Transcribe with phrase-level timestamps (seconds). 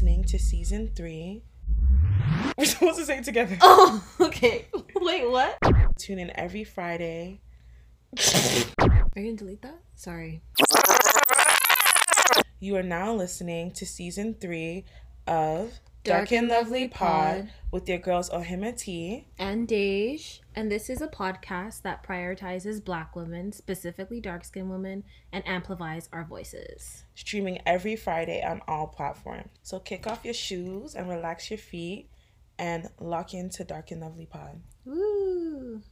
[0.00, 1.42] listening to season three.
[2.56, 3.58] We're supposed to say it together.
[3.60, 4.64] Oh, okay.
[4.94, 5.58] Wait, what?
[5.98, 7.42] Tune in every Friday.
[8.16, 9.78] Are you gonna delete that?
[9.96, 10.40] Sorry.
[12.60, 14.86] You are now listening to season three
[15.26, 17.50] of Dark and Lovely Pod.
[17.70, 19.26] with your girls Ohima T.
[19.38, 25.04] And Dej, and this is a podcast that prioritizes Black women, specifically dark skinned women,
[25.30, 27.04] and amplifies our voices.
[27.14, 29.50] streaming every Friday on all platforms.
[29.62, 32.08] So kick off your shoes and relax your feet
[32.58, 34.60] and lock into Dark and Lovely Pod.
[34.86, 35.82] Woo!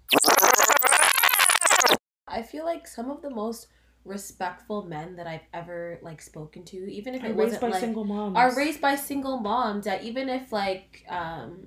[2.26, 3.66] I feel like some of the most
[4.08, 8.36] respectful men that I've ever like spoken to, even if it wasn't like moms.
[8.36, 11.66] are raised by single moms that even if like um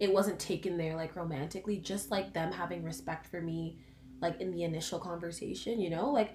[0.00, 3.78] it wasn't taken there like romantically just like them having respect for me
[4.20, 6.34] like in the initial conversation you know like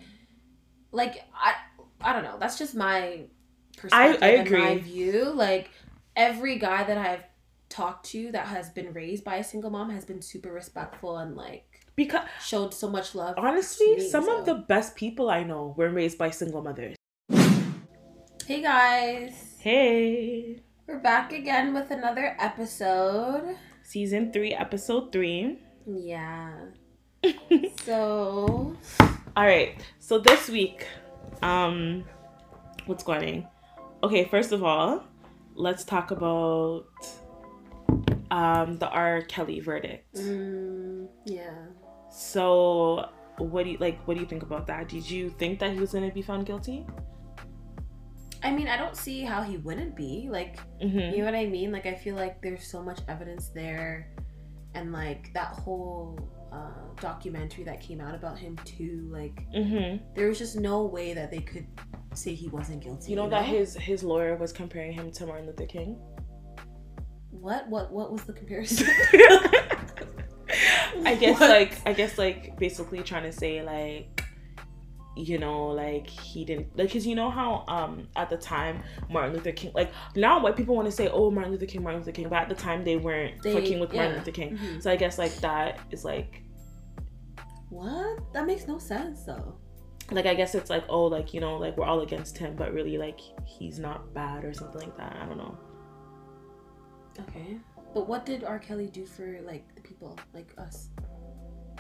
[0.91, 1.53] like i
[2.01, 3.21] i don't know that's just my
[3.77, 4.81] perspective I and my agree.
[4.81, 5.71] view like
[6.15, 7.23] every guy that i've
[7.70, 11.35] talked to that has been raised by a single mom has been super respectful and
[11.35, 11.68] like
[11.99, 14.39] because showed so much love honestly, me, some so.
[14.39, 16.95] of the best people I know were raised by single mothers.
[18.47, 25.59] hey guys Hey, we're back again with another episode season three, episode three.
[25.85, 26.71] Yeah.
[27.83, 28.77] So
[29.35, 29.75] All right.
[29.99, 30.87] So this week,
[31.41, 32.05] um,
[32.85, 33.43] what's going?
[33.43, 34.07] on?
[34.07, 35.03] Okay, first of all,
[35.55, 36.87] let's talk about
[38.31, 39.21] um the R.
[39.27, 40.15] Kelly verdict.
[40.15, 41.75] mm, yeah.
[42.23, 44.05] So, what do you like?
[44.05, 44.89] What do you think about that?
[44.89, 46.85] Did you think that he was gonna be found guilty?
[48.43, 50.27] I mean, I don't see how he wouldn't be.
[50.29, 50.99] Like, Mm-hmm.
[51.13, 51.71] you know what I mean?
[51.71, 54.11] Like I feel like there's so much evidence there
[54.76, 56.20] and like that whole
[56.51, 60.04] uh documentary that came out about him too, like Mm-hmm.
[60.13, 61.67] there was just no way that they could
[62.15, 63.11] say he wasn't guilty.
[63.11, 65.95] You know that his his lawyer was comparing him to Martin Luther King.
[67.31, 68.88] what what what was the comparison?
[71.09, 71.50] I guess What?
[71.50, 74.23] like I guess like basically trying to say like
[75.17, 79.33] you know like he didn't like because you know how um at the time Martin
[79.33, 82.11] Luther King like now white people want to say oh Martin Luther King Martin Luther
[82.13, 84.16] King but at the time they weren't They- fucking with Martin.
[84.17, 84.81] Luther King Mhm.
[84.81, 86.44] so I guess like that is like
[87.69, 88.31] What?
[88.33, 89.56] That makes no sense though.
[90.12, 92.72] like I guess it's like oh like you know like we're all against him but
[92.73, 95.57] really like he's not bad or something like that I don't know
[97.19, 97.57] Okay.
[97.94, 98.59] But what did R.
[98.59, 100.89] Kelly do for like the people, like us?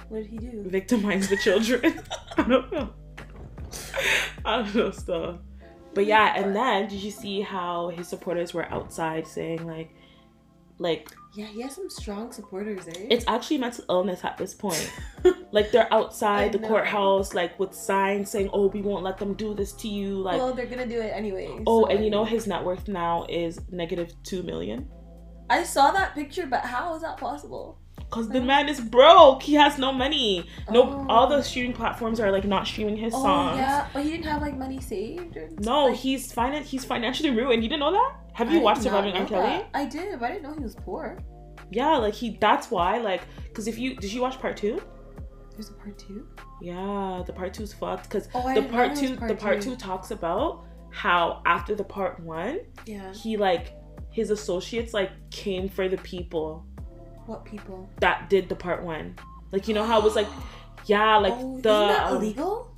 [0.09, 0.63] What did he do?
[0.67, 2.01] victimize the children.
[2.37, 2.89] I don't know.
[4.45, 5.35] I don't know stuff.
[5.93, 9.91] But yeah, and then did you see how his supporters were outside saying like
[10.77, 13.07] like Yeah, he has some strong supporters, eh?
[13.09, 14.91] it's actually mental illness at this point.
[15.51, 19.55] Like they're outside the courthouse like with signs saying, "Oh, we won't let them do
[19.55, 21.49] this to you." Like, well, they're gonna do it anyway.
[21.65, 24.87] oh, so, and you know his net worth now is negative 2 million
[25.49, 27.79] I saw that picture, but how is that possible?
[28.09, 29.43] Cuz the man is broke.
[29.43, 30.45] He has no money.
[30.71, 31.05] No Oh.
[31.09, 31.41] all the oh.
[31.41, 33.57] streaming platforms are like not streaming his Oh songs.
[33.57, 35.37] yeah, but he didn't have like money saved.
[35.37, 37.63] Or No, like, he's finan- he's financially ruined.
[37.63, 38.11] You didn't know that?
[38.33, 39.25] Have you did watched Surviving R.
[39.25, 39.43] Kelly?
[39.47, 39.69] that.
[39.73, 41.17] I did, but I didn't know he was poor.
[41.71, 43.21] Yeah, like he that's why like
[43.53, 44.81] cuz if you did you watch part 2?
[45.53, 46.25] There's a part two.
[46.61, 50.11] Yeah, the part 2's fucked cuz Oh, the part 2 was the part 2 talks
[50.11, 53.13] about how after the part 1, Yeah.
[53.13, 53.75] he like
[54.11, 56.65] his associates like came for the people
[57.29, 57.87] What people?
[58.01, 59.15] that did the part 1.
[59.51, 60.27] Like you know how it was like
[60.85, 62.75] yeah, like oh, the isn't that um, illegal?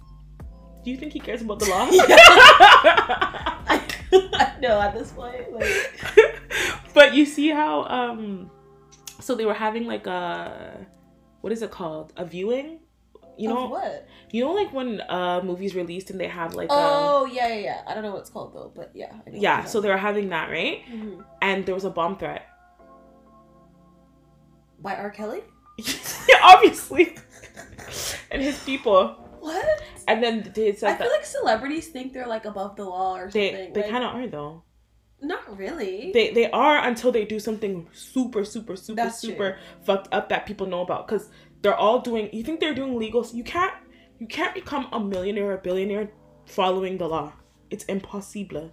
[0.84, 1.88] Do you think he cares about the law?
[4.13, 6.01] I know at this point, like.
[6.94, 8.50] but you see how um
[9.19, 10.85] so they were having like a
[11.41, 12.79] what is it called a viewing
[13.38, 14.07] you Of know what?
[14.31, 17.81] you know like when uh movies released and they have like Oh yeah, yeah, yeah.
[17.88, 19.13] I don't know what it's called though, but yeah.
[19.25, 21.23] I know yeah so they were having that right Mhm.
[21.41, 22.45] and there was a bomb threat
[24.81, 25.09] by R.
[25.09, 25.42] Kelly.
[25.78, 27.16] yeah, obviously
[28.31, 29.84] and his people What?
[30.08, 33.30] and then they I said feel like celebrities think they're like above the law or
[33.30, 33.74] they something.
[33.74, 34.64] they like, kind of are though
[35.22, 36.12] not really.
[36.14, 40.45] they they are until they do something super super super That's super fucked up that
[40.45, 41.30] people know about because
[41.62, 43.74] they're all doing you think they're doing legal you can't
[44.18, 46.10] you can't become a millionaire or a billionaire
[46.45, 47.33] following the law
[47.69, 48.72] it's impossible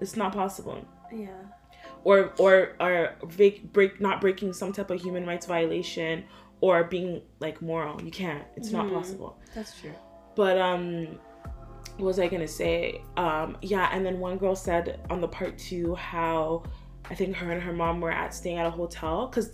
[0.00, 0.78] it's not possible
[1.12, 1.28] yeah.
[2.04, 6.24] Or or or break, break not breaking some type of human rights violation
[6.60, 8.92] or being like moral you can't it's not Mhm.
[8.94, 9.92] possible That's true.
[10.36, 11.18] but um
[11.96, 13.02] what was I gonna say?
[13.16, 16.64] Um yeah, and then one girl said on the part two how
[17.10, 19.52] I think her and her mom were at staying at a hotel because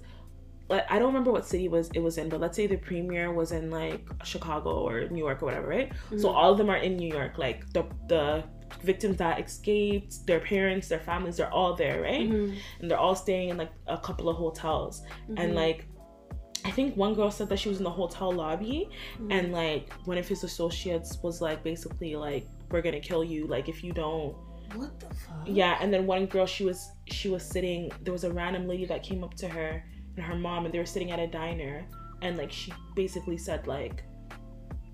[0.71, 3.31] like I don't remember what city was it was in, but let's say the premiere
[3.33, 5.93] was in like Chicago or New York or whatever, right?
[6.17, 6.35] So Mhm.
[6.35, 7.37] all of them are in New York.
[7.39, 8.45] Like the the
[8.83, 12.29] victims that escaped, their parents, their families, they're all there, right?
[12.29, 12.57] Mhm.
[12.81, 15.03] And they're all staying in like a couple of hotels.
[15.29, 15.55] And Mhm.
[15.55, 15.87] like,
[16.65, 18.89] I think one girl said that she was in the hotel lobby,
[19.19, 19.33] Mhm.
[19.33, 23.47] and like one of his associates was like basically like, "We're gonna kill you.
[23.47, 24.37] Like if you don't."
[24.77, 25.43] what the fuck?
[25.47, 25.79] Yeah.
[25.81, 27.91] And then one girl, she was she was sitting.
[28.03, 29.83] There was a random lady that came up to her
[30.17, 31.89] and her mom, and they were sitting at a diner,
[32.23, 34.05] and like she basically said like,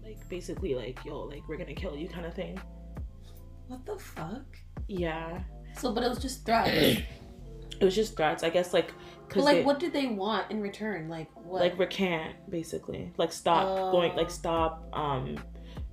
[0.03, 2.59] like basically like, "Yo, like we're gonna kill you," kind of thing.
[3.69, 4.45] What the fuck?
[4.89, 5.41] Yeah.
[5.77, 7.01] So, but it was just threats.
[7.79, 10.63] It was just threats, I guess, like but because like, what did they want in
[10.63, 11.11] return?
[11.11, 11.61] Like, what?
[11.61, 14.17] like recant basically like stop going Oh.
[14.17, 15.37] like stop um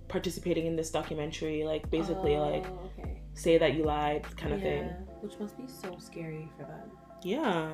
[0.07, 3.21] participating in this documentary like basically like Oh, okay.
[3.33, 4.83] say that you lied kind of yeah, thing
[5.19, 6.89] which must be so scary for them.
[7.23, 7.71] yeah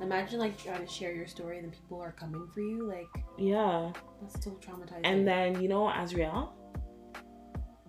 [0.00, 2.88] Imagine like trying to share your story and then people are coming for you.
[2.88, 3.06] Like
[3.38, 5.02] yeah that's so traumatizing.
[5.04, 6.48] and then you know Azriel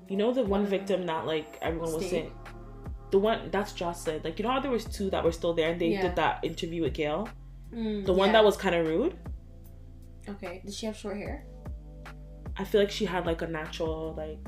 [0.09, 2.09] you know the one victim that like everyone was Stayed?
[2.09, 2.31] saying
[3.11, 5.71] the one that's Joycelyn like you know how there was two that were still there
[5.71, 6.01] and they Yeah.
[6.01, 7.27] did that interview with Gayle
[7.73, 8.33] Mm, the one yeah.
[8.33, 9.17] that was kind of rude
[10.29, 10.61] okay.
[10.63, 11.45] Did she have short hair?
[12.57, 14.39] I feel like she had like a natural like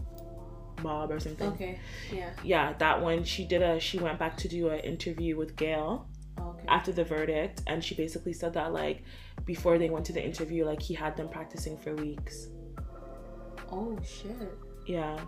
[0.84, 1.80] bob or something Okay.
[2.14, 2.30] Yeah.
[2.44, 6.08] yeah that one she did a she went back to do an interview with Gayle
[6.40, 6.66] Okay.
[6.68, 9.04] after the verdict and she basically said that like
[9.46, 12.48] before they went to the interview like he had them practicing for weeks
[13.72, 14.32] oh shit.
[14.86, 15.20] yeah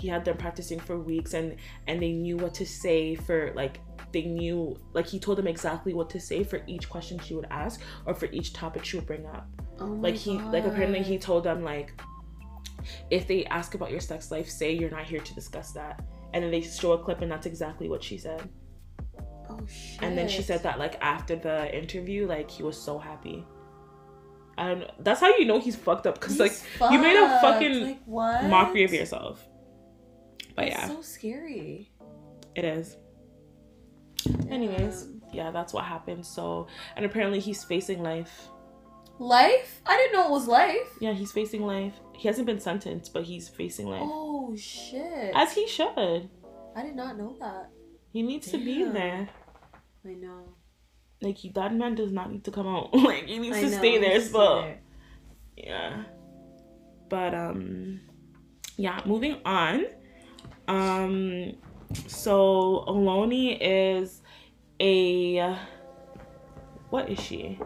[0.00, 1.56] he had them practicing for weeks and
[1.86, 3.80] and they knew what to say for like
[4.12, 7.46] they knew like he told them exactly what to say for each question she would
[7.50, 9.46] ask or for each topic she would bring up.
[9.80, 11.92] Oh like he like apparently he told them like
[13.10, 16.04] if they ask about your sex life say you're not here to discuss that.
[16.32, 18.48] And then they show a clip and that's exactly what she said.
[19.50, 20.02] Oh shit.
[20.02, 23.44] and then she said that like after the interview like he was so happy.
[24.56, 28.00] And that's how you know he's fucked up because like He's you made a fucking
[28.06, 29.46] like, mockery of yourself
[30.58, 31.90] but yeah so scary.
[32.56, 32.96] it is
[34.50, 36.66] anyways yeah that's what happened so
[36.96, 38.48] and apparently he's facing life
[39.20, 39.82] life?
[39.84, 40.88] I didn't know it was life.
[41.00, 45.32] yeah he's facing life he hasn't been sentenced but he's facing life Oh shit.
[45.34, 46.28] as he should
[46.76, 47.70] I did not know that.
[48.12, 48.94] he needs to be Damn.
[48.94, 49.28] there
[50.06, 50.54] I know.
[51.22, 53.70] like he, that man does not need to come out like he needs I to
[53.70, 54.80] know, stay there still there.
[55.56, 56.02] yeah
[57.08, 58.00] but um
[58.76, 59.84] yeah moving on
[60.68, 61.52] um
[62.06, 64.22] so Oloni is
[64.80, 65.56] a
[66.90, 67.58] what is she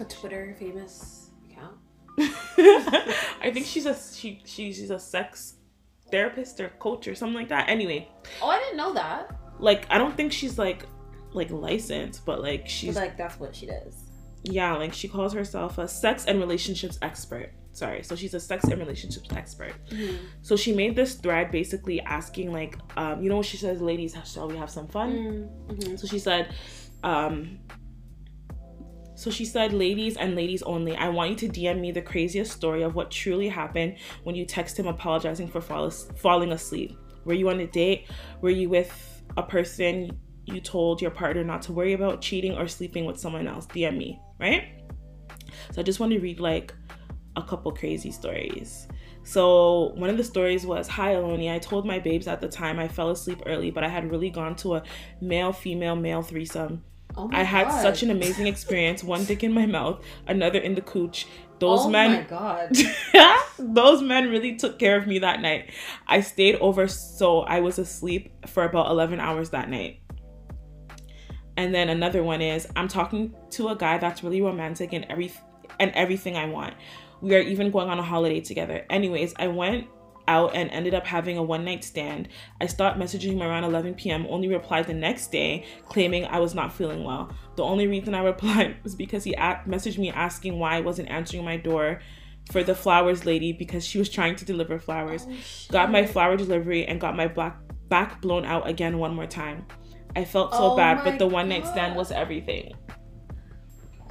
[0.00, 1.76] A Twitter famous account.
[2.18, 5.54] i think she's a she she's a sex
[6.10, 8.08] therapist or coach or something like that anyway
[8.42, 9.34] Oh, I didn't know that.
[9.58, 10.86] like i don't think she's like
[11.32, 14.04] like licensed but like she's But like that's what she does.
[14.44, 18.64] yeah like she calls herself a sex and relationships expert sorry so she's a sex
[18.64, 19.74] and relationships expert
[20.42, 24.48] So she made this thread basically asking like, um, you know, she says, "Ladies, shall
[24.48, 25.96] we have some fun?" Mm-hmm.
[25.96, 26.54] So she said,
[27.02, 27.58] um,
[29.14, 32.52] so she said, "Ladies and ladies only, I want you to DM me the craziest
[32.52, 36.96] story of what truly happened when you text him apologizing for fall- falling asleep.
[37.24, 38.10] Were you on a date?
[38.40, 42.68] Were you with a person you told your partner not to worry about cheating or
[42.68, 43.66] sleeping with someone else?
[43.66, 44.64] DM me, right?"
[45.72, 46.74] So I just want to read like
[47.36, 48.88] a couple crazy stories.
[49.24, 52.78] So one of the stories was, "Hi Oloni, I told my babes at the time
[52.78, 54.82] I fell asleep early, but I had really gone to a
[55.20, 56.82] male female male threesome.
[57.16, 57.82] Oh I had God.
[57.82, 59.04] such an amazing experience.
[59.04, 61.26] One dick in my mouth, another in the cooch.
[61.60, 62.76] Those oh men my god.
[63.58, 65.70] those men really took care of me that night.
[66.06, 70.00] I stayed over so I was asleep for about 11 hours that night.
[71.56, 75.32] And then another one is I'm talking to a guy that's really romantic and every
[75.78, 76.74] and everything I want.
[77.20, 78.84] We are even going on a holiday together.
[78.90, 79.86] Anyways, I went
[80.26, 82.28] out and ended up having a one night stand.
[82.60, 86.54] I stopped messaging him around 11 p.m., only replied the next day claiming I was
[86.54, 87.30] not feeling well.
[87.56, 91.10] The only reason I replied was because he a- messaged me asking why I wasn't
[91.10, 92.00] answering my door
[92.50, 95.26] for the flowers lady because she was trying to deliver flowers.
[95.28, 95.34] Oh.
[95.70, 99.66] Got my flower delivery and got my black back blown out again one more time.
[100.16, 102.72] I felt so Oh bad, but the one night stand was everything.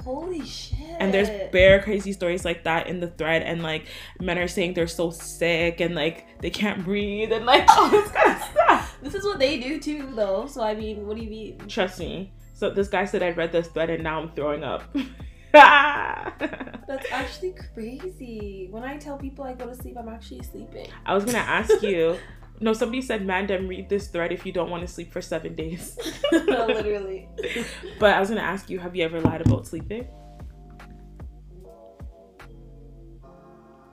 [0.04, 0.78] Holy shit.
[0.98, 3.86] And there's bare crazy stories like that in the thread, and like
[4.20, 8.10] men are saying they're so sick and like they can't breathe and like all this
[8.10, 8.98] kind of stuff.
[9.02, 10.46] This is what they do too, though.
[10.46, 11.58] So I mean, what do you mean?
[11.68, 12.32] Trust me.
[12.52, 14.84] So this guy said I read this thread and now I'm throwing up.
[15.52, 18.68] That's actually crazy.
[18.70, 20.88] When I tell people I go to sleep, I'm actually sleeping.
[21.06, 22.18] I was gonna ask you.
[22.60, 25.54] No, somebody said, "Mandem, read this thread if you don't want to sleep for seven
[25.54, 25.98] days."
[26.32, 27.28] Literally.
[27.98, 30.06] But I was gonna ask you, have you ever lied about sleeping?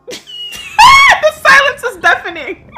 [0.10, 2.72] the silence is deafening.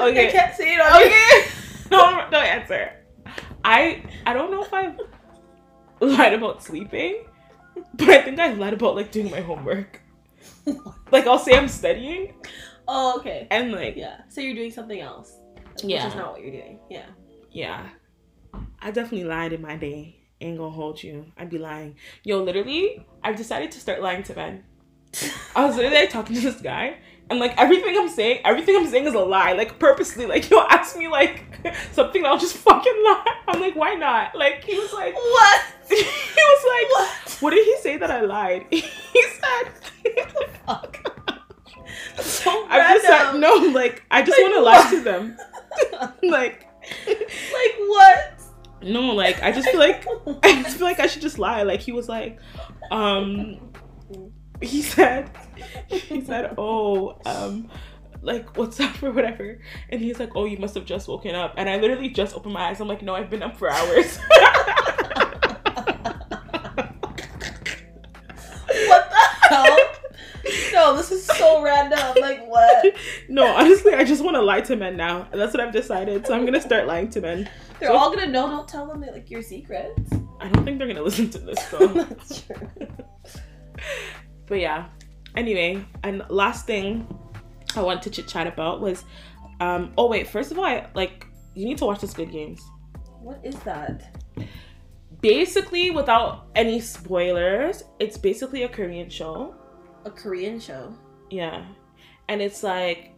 [0.00, 0.28] Okay.
[0.28, 1.02] I can't say it on.
[1.02, 1.50] Okay.
[1.90, 2.92] no, no answer.
[3.64, 5.00] I I don't know if I've
[6.00, 7.24] lied about sleeping,
[7.94, 10.03] but I think I've lied about like doing my homework.
[11.12, 12.34] Like I'll say I'm studying
[12.88, 13.46] Oh, okay.
[13.50, 14.20] and like Yeah.
[14.28, 15.36] So you're doing something else.
[15.74, 16.08] Which Yeah.
[16.08, 16.78] is not what you're doing.
[16.90, 17.06] Yeah.
[17.50, 17.88] yeah.
[18.80, 20.20] I definitely lied in my day.
[20.40, 21.26] Ain't gonna hold you.
[21.38, 21.96] I'd be lying.
[22.22, 24.64] Yo, literally, I've decided to start lying to men.
[25.54, 26.96] I was literally like, talking to this guy,
[27.30, 29.52] and like everything I'm saying, everything I'm saying is a lie.
[29.52, 31.44] Like purposely, like he'll ask me like
[31.92, 33.36] something, and I'll just fucking lie.
[33.48, 34.34] I'm like, why not?
[34.36, 35.62] Like he was like, What?
[35.88, 37.38] he was like, What?
[37.42, 38.66] what did he say that I lied?
[38.70, 39.72] he said,
[40.66, 41.00] Fuck.
[42.20, 43.40] so I just random.
[43.40, 43.54] no.
[43.72, 45.36] Like I just Like, want to lie to them.
[46.30, 46.66] like
[47.02, 48.30] like what?
[48.82, 50.04] no, like I just feel like
[50.44, 51.62] I just feel like I should just lie.
[51.62, 52.38] Like he was like,
[52.90, 53.72] um,
[54.60, 55.30] he said,
[55.88, 57.70] he said, oh, um,
[58.22, 61.54] like what's up or whatever, and he's like, oh, you must have just woken up,
[61.56, 62.80] and I literally just opened my eyes.
[62.80, 64.18] I'm like, no, I've been up for hours.
[70.74, 71.98] No, this is so random.
[72.20, 72.94] Like what?
[73.28, 76.26] no, honestly, I just want to lie to men now, and that's what I've decided.
[76.26, 77.48] So I'm gonna start lying to men.
[77.78, 78.48] They're So- all gonna know.
[78.48, 80.12] Don't tell them like your secrets.
[80.40, 81.86] I don't think they're gonna listen to this though.
[82.04, 82.56] That's true.
[84.46, 84.86] But yeah.
[85.36, 87.06] Anyway, and last thing
[87.76, 89.04] I want to chit chat about was,
[89.60, 89.92] um.
[89.96, 92.60] Oh wait, first of all, I like you need to watch the Squid Games.
[93.22, 94.18] What is that?
[95.20, 99.54] Basically, without any spoilers, it's basically a Korean show.
[100.04, 100.94] A Korean show.
[101.30, 101.64] Yeah,
[102.28, 103.12] and it's like,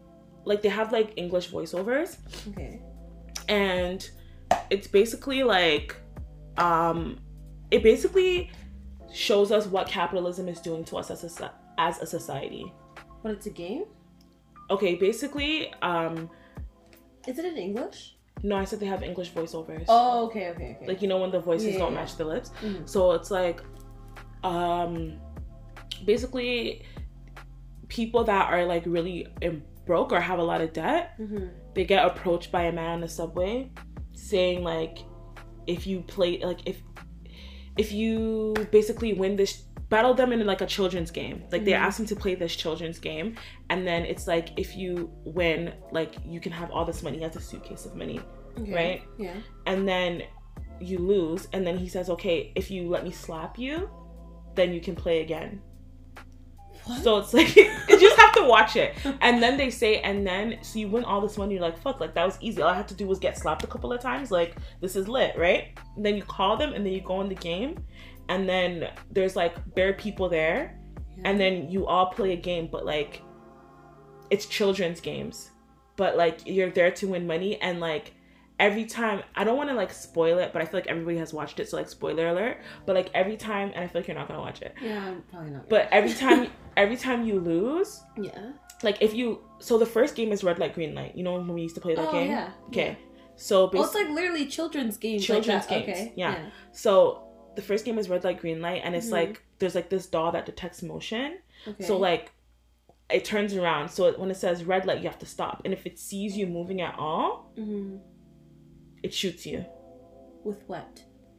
[0.45, 2.17] like they have like English voiceovers,
[2.51, 2.81] Okay.
[3.49, 4.09] and
[4.71, 5.97] it's basically like,
[6.57, 7.19] um,
[7.71, 8.51] it basically
[9.13, 12.73] shows us what capitalism is doing to us as a as a society.
[13.23, 13.85] But it's a game.
[14.71, 16.29] Okay, basically, um,
[17.27, 18.17] Is it in English?
[18.43, 19.85] no, I said they have English voiceovers.
[19.89, 20.87] Oh, okay, okay, okay.
[20.87, 22.01] Like you know when the voices Yeah, don't yeah.
[22.01, 22.51] match the lips.
[22.63, 22.89] Mhm.
[22.89, 23.61] So it's like,
[24.45, 25.19] um,
[26.05, 26.83] basically,
[27.89, 31.51] people that are like really in- broke or have a lot of debt, Mhm.
[31.75, 33.71] they get approached by a man on the subway,
[34.13, 34.99] saying like,
[35.67, 36.81] if you play like if
[37.77, 41.79] if you basically win this battle them in like a children's game like they Mhm.
[41.79, 43.35] ask them to play this children's game
[43.69, 47.23] and then it's like if you win like you can have all this money he
[47.25, 48.19] has a suitcase of money
[48.61, 48.73] Okay.
[48.75, 49.03] right?
[49.19, 49.35] Yeah.
[49.67, 50.23] and then
[50.81, 53.89] you lose and then he says okay if you let me slap you
[54.55, 55.61] then you can play again
[56.87, 57.03] What?
[57.03, 58.95] so it's like you just have to watch it.
[59.21, 62.01] And then they say and then so you win all this money you're like fuck
[62.01, 62.63] like that was easy.
[62.63, 65.09] All i had to do was get slapped a couple of times like this is
[65.09, 65.79] lit right?
[65.97, 67.85] And then you call them and then you go in the game
[68.29, 70.79] and then there's like bare people there
[71.25, 73.23] and then you all play a game but like
[74.31, 75.51] it's children's games.
[75.97, 78.13] But like you're there to win money and like
[78.59, 81.33] every time i don't want to like spoil it but i feel like everybody has
[81.33, 84.17] watched it so like spoiler alert but like every time and i feel like you're
[84.17, 85.69] not gonna watch it Yeah, I'm probably not.
[85.69, 88.53] but every time every time you lose yeah.
[88.83, 91.49] like if you so the first game is red light green light you know when
[91.53, 92.51] we used to play that oh game yeah.
[92.69, 92.99] okay
[93.39, 95.23] so Well, it's like literally children's games.
[95.23, 96.13] Children's like games, Okay.
[96.17, 96.47] yeah.
[96.73, 97.23] so
[97.55, 99.13] the first game is red light green light and it's Mhm.
[99.13, 101.85] like there's like this doll that detects motion Okay.
[101.85, 102.33] so like
[103.11, 105.85] it turns around so when it says red light you have to stop and if
[105.85, 107.97] it sees you moving at all hmm
[109.07, 109.59] it shoots you
[110.45, 110.93] With what?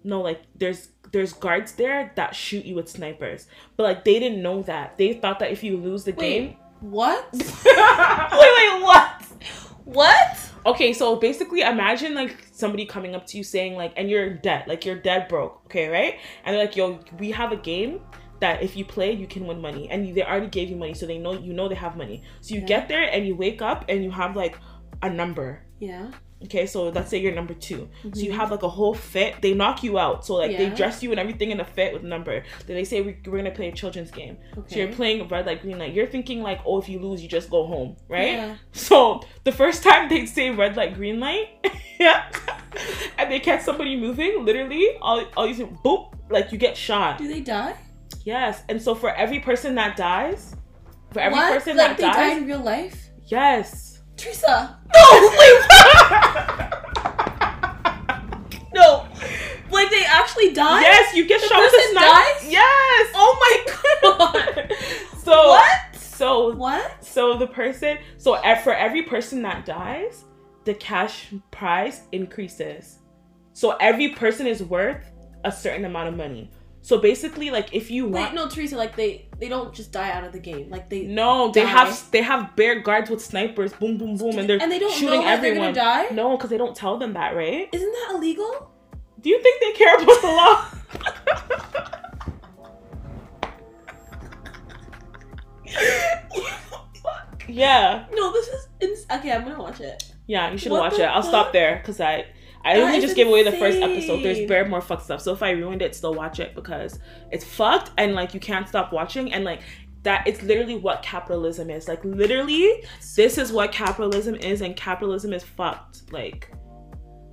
[0.04, 0.82] no like there's
[1.14, 3.42] there's guards there that shoot you with snipers
[3.76, 6.58] but like they didn't know that they thought that if you lose the Wait.
[6.80, 7.26] What?
[7.34, 9.10] wait, wait, what?
[9.86, 10.34] What?
[10.66, 14.62] okay so basically imagine like somebody coming up to you saying like and you're dead
[14.68, 18.02] like you're dead broke okay right and they're like yo we have a game
[18.42, 21.06] that if you play you can win money and they already gave you money so
[21.06, 22.68] they know you know they have money so you Yeah.
[22.74, 24.56] get there and you wake up and you have like
[25.02, 26.12] a number Yeah.
[26.44, 28.36] Okay so let's say you're number 2 so you Mhm.
[28.36, 31.20] have like a whole fit they knock you out so like they dress you and
[31.20, 34.12] everything in a fit with number then they say we, we're gonna play a children's
[34.12, 34.70] game Okay.
[34.70, 37.28] so you're playing red light green light you're thinking like oh if you lose you
[37.28, 38.56] just go home right Yeah.
[38.72, 41.48] so the first time they say red light, green light,
[42.00, 42.30] yeah,
[43.18, 47.18] and they catch somebody moving, literally, all all you see, boop, like you get shot.
[47.18, 47.76] Do they die?
[48.26, 50.56] Yes, and so for every person that dies,
[51.12, 51.54] for every what?
[51.54, 53.10] person like that they dies, die in real life?
[53.26, 53.97] yes.
[54.18, 54.78] Teresa.
[54.94, 55.12] No,
[58.74, 59.08] no,
[59.72, 60.82] like they actually die?
[60.82, 62.08] yes, you get The shot with a sniper.
[62.08, 62.52] dies?
[62.52, 63.12] Yes.
[63.16, 64.74] Oh my god.
[65.28, 65.72] So what?
[65.94, 67.04] so What?
[67.04, 70.24] so the person so for every person that dies,
[70.64, 73.00] the cash prize increases.
[73.54, 75.04] So every person is worth
[75.44, 76.50] a certain amount of money.
[76.82, 80.10] So basically, like if you want, Wait, no, Teresa, like they they don't just die
[80.12, 80.70] out of the game.
[80.70, 81.68] Like they no, they die.
[81.70, 84.94] have they have bare guards with snipers, boom, boom, boom, and they're and they don't
[84.94, 85.74] shooting know everyone.
[85.74, 86.16] they're gonna die.
[86.16, 87.68] No, because they don't tell them that, right?
[87.74, 88.72] Isn't that illegal?
[89.20, 90.66] Do you think they care about the law?
[97.48, 99.32] yeah, No, this is ins- okay.
[99.32, 100.04] I'm gonna watch it.
[100.28, 101.08] yeah, you should What watch the it.
[101.08, 102.26] I'll stop there because I
[102.64, 104.24] I That only just gave away the first episode.
[104.24, 105.22] There's bare more fucked stuff.
[105.22, 107.00] So if I ruined it, still watch it because
[107.32, 109.62] it's fucked and like you can't stop watching and like
[110.04, 111.88] that it's literally what capitalism is.
[111.88, 112.84] Like literally,
[113.16, 116.12] this is what capitalism is, and capitalism is fucked.
[116.14, 116.50] Like,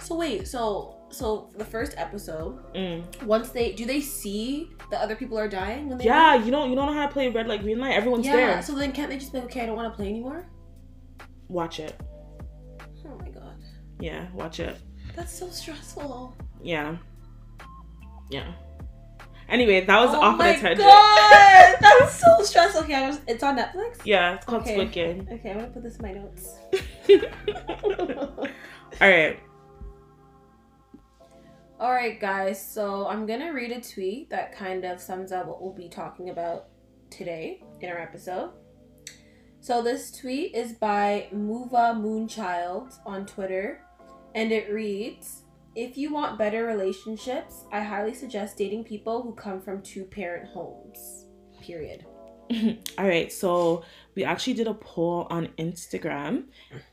[0.00, 3.22] So wait, so so the first episode, mm.
[3.22, 6.70] once they do they see that other people are dying when they yeah, you don't
[6.70, 7.94] you don't know how to play red light green light.
[7.94, 8.36] Everyone's yeah.
[8.36, 8.48] there.
[8.48, 10.48] Yeah, so then can't they just be like, okay, I don't want to play anymore?
[11.48, 12.00] Watch it.
[13.06, 13.62] Oh my god,
[14.00, 14.78] Yeah, watch it.
[15.16, 16.34] That's so stressful.
[16.62, 16.96] Yeah.
[18.30, 18.52] Yeah.
[19.48, 20.78] Anyway, that was oh off on my a tangent.
[20.78, 22.82] god, that's so stressful.
[22.82, 24.00] Okay, I was, it's on Netflix.
[24.04, 24.72] Yeah, it's called Okay.
[24.72, 25.28] Squid Game.
[25.30, 26.56] Okay, I'm gonna put this in my notes.
[29.00, 29.38] All right.
[31.78, 32.64] All right, guys.
[32.64, 36.30] So I'm gonna read a tweet that kind of sums up what we'll be talking
[36.30, 36.68] about
[37.10, 38.50] today in our episode.
[39.60, 43.80] So this tweet is by Muva Moonchild on Twitter,
[44.34, 45.42] and it reads:
[45.74, 51.26] If you want better relationships, I highly suggest dating people who come from two-parent homes.
[51.60, 52.04] Period.
[52.98, 53.32] All right.
[53.32, 56.44] So we actually did a poll on Instagram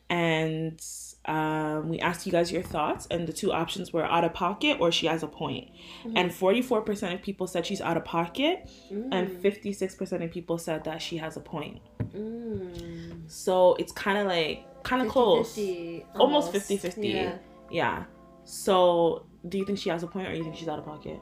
[0.09, 0.81] and
[1.25, 4.77] um, we asked you guys your thoughts, and the two options were out of pocket
[4.79, 5.69] or she has a point.
[6.03, 6.13] Mhm.
[6.15, 9.41] And 44% of people said she's out of pocket, and Mm.
[9.41, 11.79] 56% of people said that she has a point.
[12.13, 12.90] Mm.
[13.31, 15.55] So it's kind of like, kind of close.
[15.55, 17.13] 50-50, Almost 50-50.
[17.13, 17.35] Yeah.
[17.69, 18.03] Yeah.
[18.43, 21.19] So do you think she has a point or you think she's out of pocket?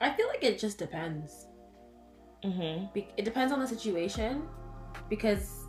[0.00, 1.46] I feel like it just depends.
[2.44, 2.86] Mm-hmm.
[2.94, 4.42] Be- it depends on the situation
[5.10, 5.66] because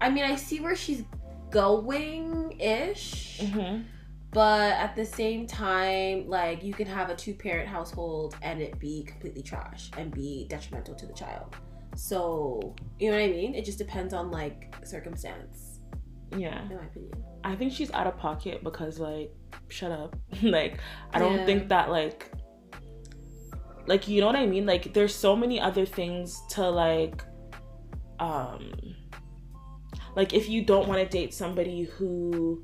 [0.00, 1.02] I mean I see where she's
[1.50, 3.82] going ish Mm-hmm.
[4.30, 8.78] but at the same time like you can have a two parent household and it
[8.78, 11.54] be completely trash and be detrimental to the child
[11.94, 15.80] so you know what I mean it just depends on like circumstance
[16.36, 16.62] Yeah.
[16.70, 17.12] in my opinion
[17.44, 19.32] I think she's out of pocket because like
[19.68, 20.14] shut up.
[20.42, 20.78] like
[21.12, 21.46] I don't Yeah.
[21.46, 22.30] think that like
[23.86, 24.64] like you know what I mean?
[24.64, 27.24] Like there's so many other things to like
[28.20, 28.72] um
[30.14, 32.62] like if you don't want to date somebody who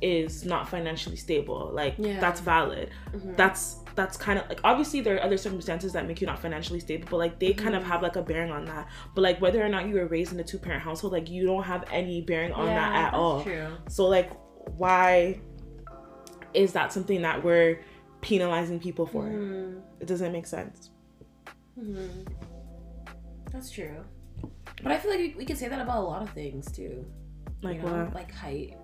[0.00, 2.18] is not financially stable, like Yeah.
[2.20, 2.90] that's valid.
[3.12, 3.36] Mhm.
[3.36, 6.78] That's that's kind of like obviously there are other circumstances that make you not financially
[6.80, 7.86] stable, but like they kind of Mhm.
[7.86, 8.86] have like a bearing on that.
[9.14, 11.46] But like whether or not you were raised in a two parent household, like you
[11.46, 13.42] don't have any bearing on Yeah, that at that's all.
[13.42, 14.30] true So like
[14.78, 15.40] why
[16.54, 17.80] is that something that we're
[18.20, 19.24] penalizing people for?
[19.24, 19.80] Mhm.
[20.00, 20.90] It doesn't make sense.
[21.78, 22.26] Mhm.
[23.52, 24.04] that's true
[24.82, 27.06] but I feel like we, we can say that about a lot of things too
[27.62, 28.04] Like you know?
[28.04, 28.14] what?
[28.14, 28.76] like height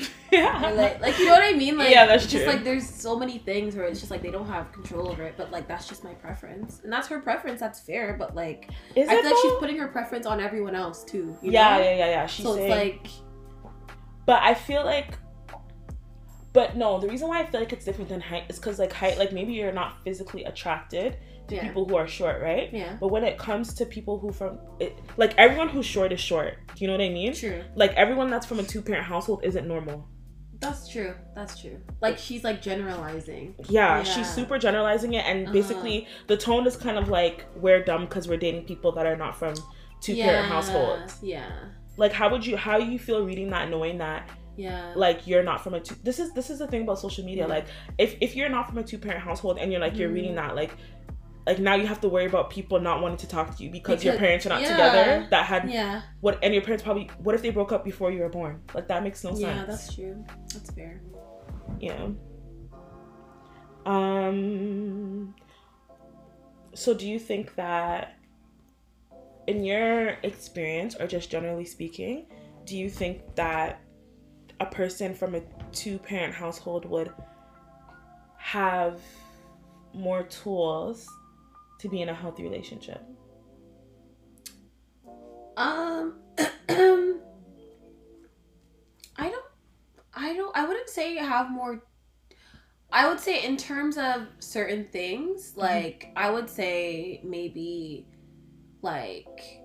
[0.32, 0.70] yeah.
[0.70, 1.78] or like, like you know what I mean?
[1.78, 2.52] Like Yeah, that's it's just true.
[2.52, 5.34] like there's so many things where it's just like they don't have control over it,
[5.36, 7.60] but like that's just my preference, and that's her preference.
[7.60, 11.04] That's fair, but like is I feel like she's putting her preference on everyone else
[11.04, 11.36] too.
[11.42, 11.84] yeah, know?
[11.84, 12.26] yeah, yeah, yeah.
[12.26, 13.10] She's so saying, it's like
[14.28, 15.14] but I feel like,
[16.52, 18.92] but no, the reason why I feel like it's different than height is because like
[18.92, 21.16] height, like maybe you're not physically attracted
[21.48, 22.68] to yeah, people who are short, right?
[22.72, 26.20] yeah, But when it comes to people who from it, like everyone who's short is
[26.20, 26.54] short.
[26.74, 27.32] Do you know what I mean?
[27.34, 27.62] true.
[27.74, 30.06] Like everyone that's from a two parent household isn't normal.
[30.60, 31.14] That's true.
[31.36, 31.78] That's true.
[32.00, 33.54] Like she's like generalizing.
[33.68, 34.02] Yeah, Yeah.
[34.02, 35.52] she's super generalizing it, and Uh-huh.
[35.52, 39.16] basically the tone is kind of like we're dumb because we're dating people that are
[39.16, 39.54] not from
[40.00, 41.18] two parent Yeah, households.
[41.22, 41.48] Yeah,
[41.96, 45.62] Like, how would you how you feel reading that, knowing that yeah, like you're not
[45.62, 45.94] from a two?
[46.02, 47.44] This is this is the thing about social media.
[47.44, 47.54] Yeah.
[47.54, 50.14] Like, if if you're not from a two parent household and you're like you're Mhm.
[50.18, 50.72] reading that, like.
[51.48, 54.04] Like now you have to worry about people not wanting to talk to you because,
[54.04, 54.70] your parents are not yeah.
[54.70, 55.26] together.
[55.30, 58.20] That had yeah, what and your parents probably what if they broke up before you
[58.20, 58.60] were born?
[58.74, 59.40] Like that makes no sense.
[59.40, 59.64] yeah.
[59.64, 60.26] That's true.
[60.52, 61.00] That's fair.
[61.80, 62.08] Yeah.
[63.86, 65.34] Um
[66.74, 68.18] so do you think that
[69.46, 72.26] in your experience or just generally speaking,
[72.66, 73.80] do you think that
[74.60, 75.40] a person from a
[75.72, 77.10] two parent household would
[78.36, 79.00] have
[79.94, 81.08] more tools
[81.78, 83.02] to be in a healthy relationship?
[85.56, 86.48] Um, I
[89.18, 89.44] don't,
[90.14, 91.82] I don't, I wouldn't say you have more.
[92.90, 98.06] I would say in terms of certain things, like I would say maybe,
[98.80, 99.62] like,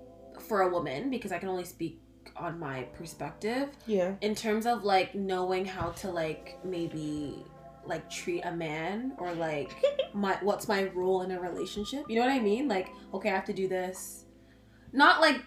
[0.47, 2.01] for a woman because I can only speak
[2.35, 3.69] on my perspective.
[3.85, 4.15] Yeah.
[4.21, 7.45] In terms of like knowing how to like maybe
[7.85, 9.75] like treat a man or like
[10.13, 12.05] my what's my role in a relationship.
[12.09, 12.67] You know what I mean?
[12.67, 14.25] Like, okay, I have to do this.
[14.91, 15.41] Not like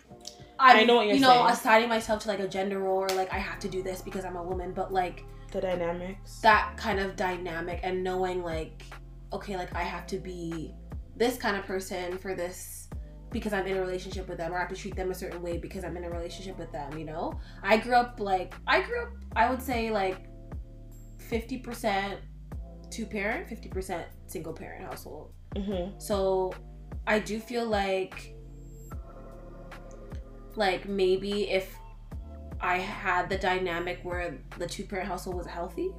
[0.59, 1.47] I'm, I know what you're you know, saying.
[1.51, 4.25] assigning myself to like a gender role or like I have to do this because
[4.25, 6.41] I'm a woman, but like The dynamics.
[6.41, 8.83] that kind of dynamic and knowing like
[9.33, 10.73] okay like i have to be
[11.17, 12.89] this kind of person for this
[13.31, 15.43] because i'm in a relationship with them or i have to treat them a certain
[15.43, 18.81] way because i'm in a relationship with them you know i grew up like i
[18.81, 20.29] grew up i would say like
[21.31, 22.19] 50%
[22.91, 25.33] two parent 50% single parent household.
[25.57, 26.53] Hmm so
[27.07, 28.35] I do feel like
[30.57, 31.77] like maybe if
[32.61, 35.91] I had the dynamic where the two parent household was healthy,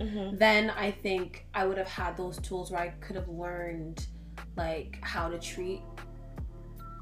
[0.00, 4.06] hmm then I think I would have had those tools where I could have learned
[4.56, 5.80] like how to treat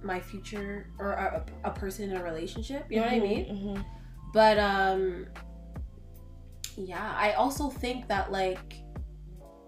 [0.02, 2.86] my future or a, a person in a relationship.
[2.90, 3.44] You know what I mean?
[3.46, 3.80] hmm
[4.32, 5.26] But um
[6.86, 8.76] yeah, I also think that like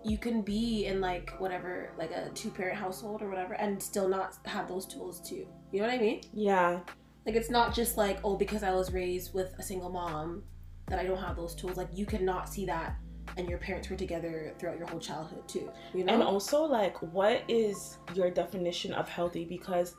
[0.04, 4.08] you can be in like whatever like a two parent household or whatever and still
[4.08, 5.46] not have those tools too.
[5.70, 6.22] You know what I mean?
[6.32, 6.80] Yeah.
[7.24, 10.42] Like it's not just like oh because I was raised with a single mom
[10.88, 11.76] that I don't have those tools.
[11.76, 12.96] Like you cannot see that
[13.36, 15.70] and your parents were together throughout your whole childhood too.
[15.94, 16.12] You know?
[16.12, 19.44] And also, like, what is your definition of healthy?
[19.44, 19.96] Because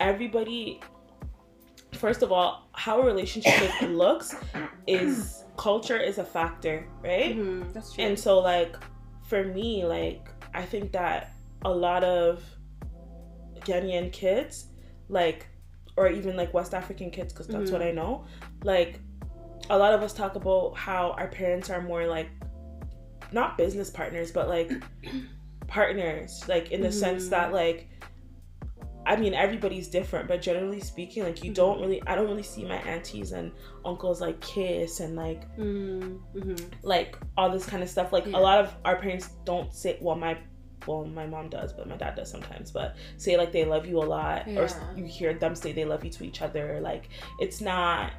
[0.00, 0.80] everybody,
[1.96, 4.34] first of all, how a relationship looks
[4.86, 7.36] is culture is a factor, right?
[7.36, 8.04] Mhm, that's true.
[8.04, 8.76] And so, like,
[9.28, 11.32] for me, like, I think that
[11.64, 12.42] a lot of
[13.60, 14.66] Ghanaian kids,
[15.08, 15.46] like,
[15.96, 18.24] or even like West African kids, because that's what I know,
[18.62, 19.00] like,
[19.70, 22.28] a lot of us talk about how our parents are more like,
[23.32, 24.70] not business partners, but like
[25.66, 27.30] partners, like, in the sense Mhm.
[27.30, 27.88] that, like,
[29.06, 32.64] I mean, everybody's different, but generally speaking, like, you don't really, I don't really see
[32.64, 33.52] my aunties and
[33.84, 36.60] uncles like kiss and like, mm mhm.
[36.82, 38.12] like all this kind of stuff.
[38.12, 38.36] Like Yeah.
[38.36, 40.36] a lot of our parents don't say, well, my
[40.86, 42.70] well, my mom does, but my dad does sometimes.
[42.70, 46.04] But say like they love you a lot, or you hear them say they love
[46.04, 46.80] you to each other.
[46.80, 48.12] Like it's not,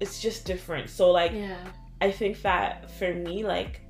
[0.00, 0.90] it's just different.
[0.90, 1.56] So like Yeah.
[2.00, 3.82] I think that for me, like,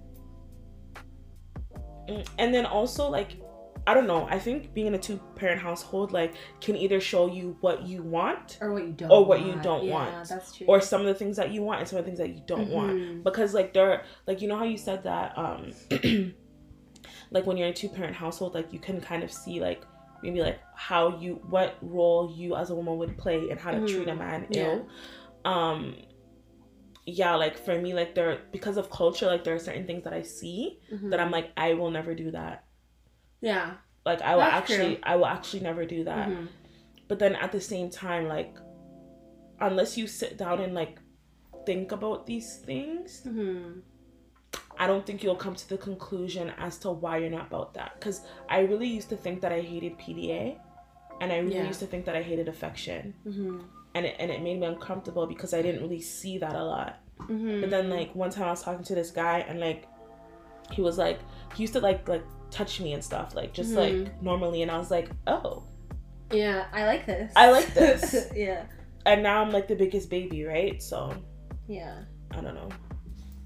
[2.09, 3.40] mm, and then also like.
[3.87, 4.27] I don't know.
[4.31, 8.03] I think being in a two parent household like can either show you what you
[8.03, 10.29] want Or what you don't Or what you don't yeah, want.
[10.29, 10.67] That's true.
[10.69, 12.43] or some of the things that you want and some of the things that you
[12.47, 13.25] don't want Mhm.
[13.25, 15.73] because like there like you know how you said that um
[17.31, 19.83] like when you're in a two parent household like you can kind of see like
[20.23, 23.87] maybe like how you what role you as a woman would play and how to
[23.87, 24.19] treat a Mhm.
[24.19, 24.63] man Yeah.
[24.65, 24.89] ill
[25.45, 25.97] um
[27.07, 30.13] yeah like for me like there because of culture like there are certain things that
[30.13, 31.11] i see Mhm.
[31.11, 32.65] that i'm like i will never do that
[33.41, 33.75] Yeah.
[34.07, 35.03] like i will That's actually true.
[35.05, 36.49] i will actually never do that Mhm.
[37.09, 38.57] but then at the same time like
[39.61, 40.99] unless you sit down and like
[41.67, 43.83] think about these things Mhm.
[44.79, 47.91] i don't think you'll come to the conclusion as to why you're not about that
[47.99, 50.59] because i really used to think that i hated pda
[51.21, 51.67] and i really Yeah.
[51.67, 53.65] used to think that i hated affection Mhm.
[53.95, 56.97] and it, and it made me uncomfortable because i didn't really see that a lot
[57.19, 57.61] Mhm.
[57.61, 59.87] but then like one time i was talking to this guy and like
[60.73, 61.21] he was like
[61.55, 63.77] he used to like like touch me and stuff like just Mhm.
[64.05, 65.65] like normally and i was like oh
[66.33, 67.33] Yeah, I like this.
[67.37, 68.27] I like this.
[68.35, 68.65] yeah.
[69.07, 71.13] and now i'm like the biggest baby right so
[71.69, 72.03] Yeah.
[72.33, 72.69] i don't know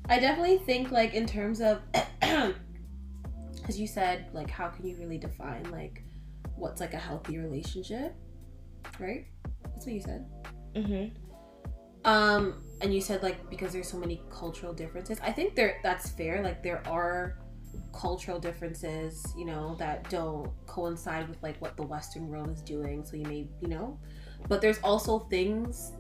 [0.07, 1.81] I definitely think like in terms of
[2.21, 6.03] because you said like how can you really define like
[6.57, 8.15] what's like a healthy relationship,
[9.01, 9.25] right?
[9.65, 10.27] That's what you said.
[10.77, 11.17] mm-hmm.
[12.05, 15.19] Um, and you said like because there's so many cultural differences.
[15.23, 16.43] I think there that's fair.
[16.43, 17.39] Like there are
[17.93, 23.05] cultural differences, you know, that don't coincide with like what the Western world is doing.
[23.05, 23.99] So you may, you know,
[24.49, 25.93] but there's also things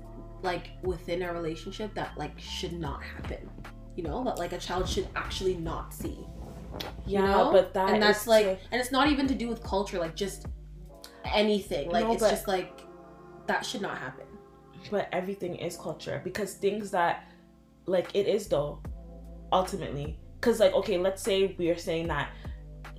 [0.43, 3.49] like within a relationship that like should not happen.
[3.97, 6.19] You know, that like a child should actually not see.
[7.07, 7.53] yeah you know?
[7.53, 9.99] but that and that's like, to- and it's not even to do with culture.
[9.99, 10.47] Like just
[11.25, 11.91] anything.
[11.91, 12.81] Like No, it's but- just like
[13.47, 14.24] that should not happen.
[14.91, 17.25] But everything is culture because things that
[17.87, 18.83] like it is though
[19.53, 22.31] ultimately because like okay let's say we are saying that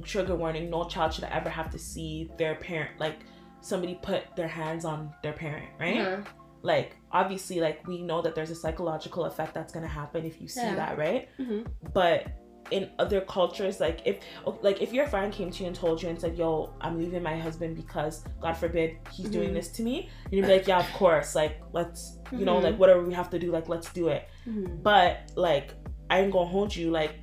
[0.04, 3.20] trigger warning no child should ever have to see their parent like
[3.62, 6.24] somebody put their hands on their parent right Yeah.
[6.62, 10.48] like obviously like we know that there's a psychological effect that's gonna happen if you
[10.48, 10.76] see Yeah.
[10.76, 11.66] that right Mhm.
[11.94, 12.28] but
[12.72, 14.20] in other cultures like if
[14.62, 17.22] like if your friend came to you and told you and said yo i'm leaving
[17.22, 19.54] my husband because god forbid he's doing Mhm.
[19.54, 22.64] this to me you'd be like yeah of course like let's you know Mhm.
[22.64, 24.82] like whatever we have to do like let's do it Mhm.
[24.82, 25.74] but like
[26.10, 27.14] i ain't gonna hold you like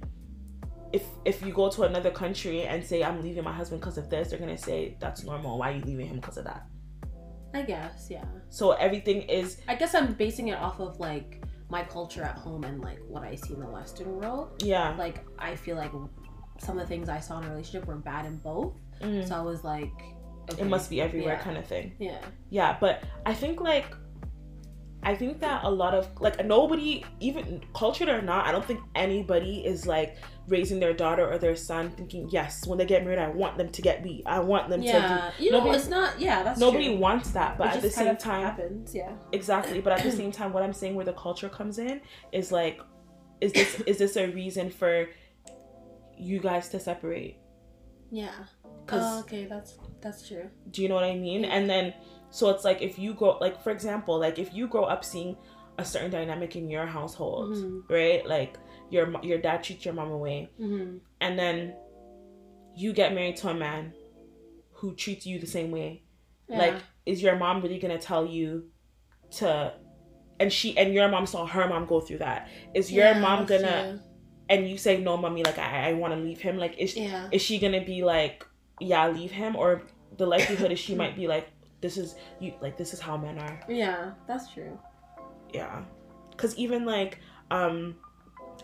[0.93, 4.09] if if you go to another country and say i'm leaving my husband because of
[4.11, 6.67] this they're gonna say that's normal why are you leaving him because of that
[7.55, 8.25] I guess, yeah.
[8.49, 12.65] so everything is I guess I'm basing it off of like my culture at home
[12.65, 14.63] and like what I see in the Western world.
[14.63, 15.91] yeah Like I feel like
[16.59, 18.75] some of the things I saw in a relationship were bad in both.
[19.01, 19.27] Mm.
[19.27, 19.91] So I was like,
[20.51, 21.43] okay, it must be everywhere yeah.
[21.43, 21.95] kind of thing.
[21.99, 22.21] Yeah.
[22.51, 23.87] Yeah, but I think like
[25.05, 28.81] I think that a lot of like nobody, even cultured or not, I don't think
[28.95, 30.17] anybody is like
[30.49, 33.71] raising their daughter or their son thinking, yes, when they get married, I want them
[33.71, 34.23] to get beat.
[34.27, 35.33] I want them Yeah.
[35.39, 36.21] You know, nobody- it's not.
[36.21, 36.65] Yeah, that's to.
[36.65, 36.99] Nobody true.
[36.99, 38.95] wants that, but It at the same time, happens.
[38.95, 39.13] Yeah.
[39.33, 39.81] exactly.
[39.81, 42.01] But at the same time, what I'm saying, where the culture comes in,
[42.33, 42.81] is like,
[43.41, 45.09] is this is this a reason for
[46.17, 47.39] you guys to separate?
[48.11, 48.31] Yeah.
[48.91, 50.49] Oh, okay, that's that's true.
[50.71, 51.43] Do you know what I mean?
[51.45, 51.51] Yeah.
[51.55, 51.95] And then,
[52.33, 55.37] so it's like if you grow, like for example, like if you grow up seeing
[55.79, 57.83] a certain dynamic in your household, Mhm.
[57.89, 58.27] right?
[58.27, 58.59] Like
[58.91, 60.99] your your dad treats your mom away, Mm-hmm.
[61.21, 61.75] and then
[62.75, 63.93] you get married to a man
[64.79, 66.03] who treats you the same way.
[66.49, 66.75] Like,
[67.07, 68.71] is your mom really gonna tell you
[69.39, 69.73] to?
[70.41, 72.49] And she and your mom saw her mom go through that.
[72.75, 74.03] Is your mom gonna?
[74.49, 75.43] And you say no, mommy.
[75.45, 76.59] Like I, I want to leave him.
[76.59, 77.29] Like is Yeah.
[77.31, 78.45] is she gonna be like
[78.81, 79.83] yeah leave him or
[80.19, 81.47] the likelihood is she might be like
[81.83, 84.79] this is you like this is how men are Yeah, that's true.
[85.53, 85.83] yeah
[86.31, 87.19] because even like
[87.51, 87.95] um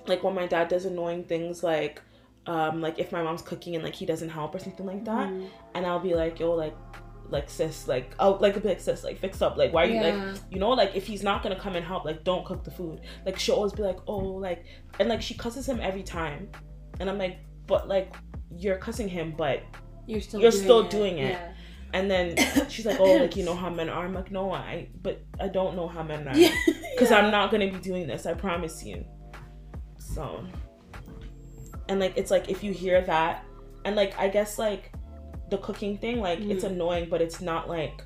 [0.06, 2.00] like when my dad does annoying things like
[2.46, 5.28] um like if my mom's cooking and like he doesn't help or something like that
[5.28, 5.48] Mhm.
[5.74, 6.74] and i'll be like yo like
[7.30, 10.00] like sis like oh like a bit sis like fix up like why are you
[10.00, 12.70] like you know like if he's not gonna come and help like don't cook the
[12.70, 14.64] food like she'll always be like oh like
[14.98, 16.48] and like she cusses him every time
[17.00, 18.14] and i'm like but like
[18.56, 19.62] you're cussing him but
[20.06, 20.90] You're still You're doing still it.
[20.90, 21.32] doing it.
[21.32, 21.52] Yeah.
[21.94, 22.36] And then
[22.68, 25.48] she's like, "Oh, like you know how men are." I'm like, "No, I, but I
[25.48, 27.18] don't know how men are because Yeah.
[27.18, 28.26] I'm not gonna be doing this.
[28.26, 29.04] I promise you."
[29.98, 30.44] So,
[31.88, 33.44] and like it's like if you hear that,
[33.84, 34.92] and like I guess like
[35.50, 36.72] the cooking thing, like it's Mhm.
[36.72, 38.02] annoying, but it's not like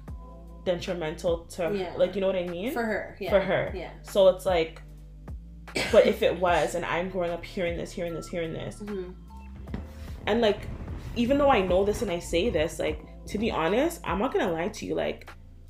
[0.64, 1.92] detrimental to Yeah.
[1.96, 3.16] like you know what I mean for her.
[3.20, 3.30] Yeah.
[3.30, 3.72] For her.
[3.74, 3.90] Yeah.
[4.02, 4.80] So it's like,
[5.90, 9.10] but if it was, and I'm growing up hearing this, hearing this, hearing this, hmm
[10.28, 10.60] and like
[11.16, 13.00] even though i know this and i say this like
[13.32, 15.18] to be honest i'm not gonna lie to you like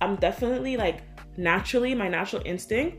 [0.00, 0.98] i'm definitely like
[1.36, 2.98] naturally my natural instinct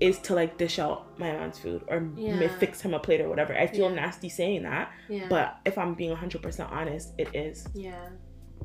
[0.00, 2.48] is to like dish out my man's food or Yeah.
[2.62, 4.00] fix him a plate or whatever i feel Yeah.
[4.02, 5.26] nasty saying that Yeah.
[5.34, 8.08] but if i'm being 100% honest it is yeah.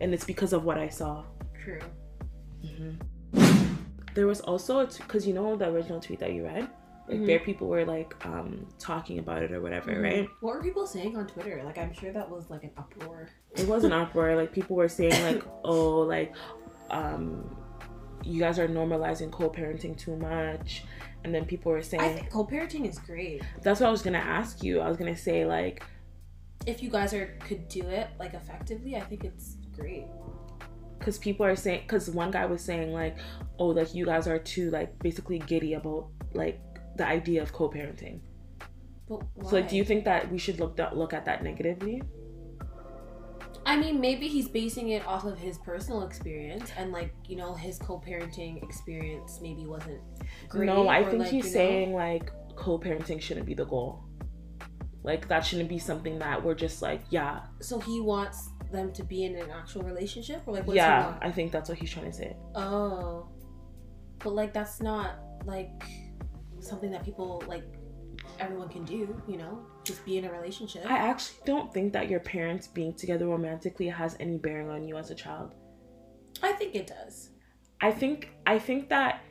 [0.01, 1.23] and it's because of what i saw
[1.63, 1.79] True.
[2.65, 3.73] Mm-hmm.
[4.15, 6.67] there was also because you know the original tweet that you read
[7.07, 7.27] like Mhm.
[7.27, 10.03] bare people were like um talking about it or whatever Mhm.
[10.03, 11.61] right What were people saying on Twitter?
[11.63, 13.27] Like, I'm sure that was like an uproar.
[13.55, 16.33] it was an uproar like people were saying like oh like
[16.89, 17.55] um
[18.23, 20.83] you guys are normalizing co-parenting too much
[21.23, 23.41] and then people were saying I think co-parenting is great.
[23.61, 25.83] that's what i was gonna ask you i was gonna say like
[26.65, 30.05] If you guys are could do it like effectively, I think it's great.
[30.97, 33.17] because people are saying because one guy was saying like
[33.59, 36.59] oh like you guys are too like basically giddy about like
[36.95, 38.19] the idea of co-parenting.
[39.07, 39.49] But why?
[39.49, 42.01] so like do you think that we should look that look at that negatively?
[43.67, 47.53] I mean, maybe he's basing it off of his personal experience and like you know
[47.53, 50.01] his co-parenting experience maybe wasn't
[50.49, 50.67] great.
[50.67, 54.03] no i think like, he's you know- saying like co-parenting shouldn't be the goal.
[55.03, 57.41] Like that shouldn't be something that we're just like yeah.
[57.61, 61.51] So he wants them to be in an actual relationship, or like yeah i think
[61.51, 62.35] that's what he's trying to say.
[62.55, 63.27] Oh,
[64.19, 65.83] but like that's not like
[66.65, 67.63] something that people like
[68.39, 69.21] everyone can do.
[69.27, 70.85] You know, just be in a relationship.
[70.89, 74.97] I actually don't think that your parents being together romantically has any bearing on you
[74.97, 75.53] as a child.
[76.43, 77.29] I think it does.
[77.81, 79.21] I think I think that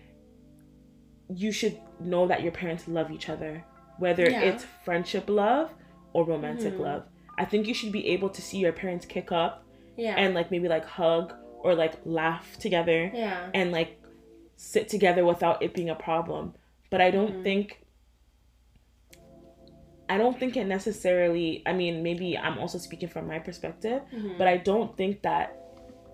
[1.29, 3.65] you should know that your parents love each other,
[3.99, 4.41] whether Yeah.
[4.43, 5.73] it's friendship love
[6.13, 6.81] or romantic Mhm.
[6.81, 7.03] love.
[7.39, 9.65] I think you should be able to see your parents kick up
[9.97, 10.15] Yeah.
[10.17, 13.51] and like maybe like hug or like laugh together yeah.
[13.55, 13.99] and like
[14.57, 16.55] sit together without it being a problem.
[16.95, 17.43] But I don't Mhm.
[17.43, 17.81] think
[20.09, 24.39] I don't think it necessarily I mean maybe I'm also speaking from my perspective, Mhm.
[24.39, 25.57] but I don't think that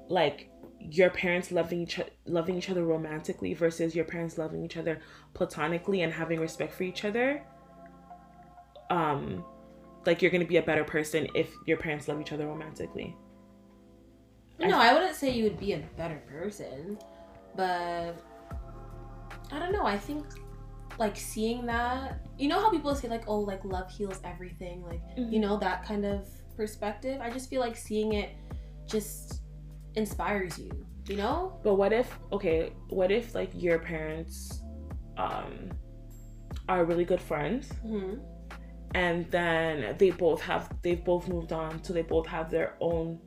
[0.08, 5.00] like your parents loving each loving each other romantically versus your parents loving each other
[5.34, 7.42] platonically and having respect for each other
[8.88, 9.44] um
[10.06, 13.14] like you're going to be a better person if your parents love each other romantically.
[14.58, 16.98] No, I wouldn't say you would be a better person,
[17.54, 18.14] but
[19.52, 19.84] I don't know.
[19.84, 20.24] I think
[21.00, 25.00] like seeing that, you know how people say like, "Oh, like love heals everything," like
[25.16, 27.20] you know that kind of perspective.
[27.20, 28.36] I just feel like seeing it
[28.86, 29.42] just
[29.96, 30.70] inspires you.
[31.08, 31.58] You know?
[31.64, 34.62] But what if okay, what if like your parents
[35.16, 35.70] um
[36.68, 38.14] are really good friends hmm
[38.94, 43.20] and then they both have they've both moved on so they both have their own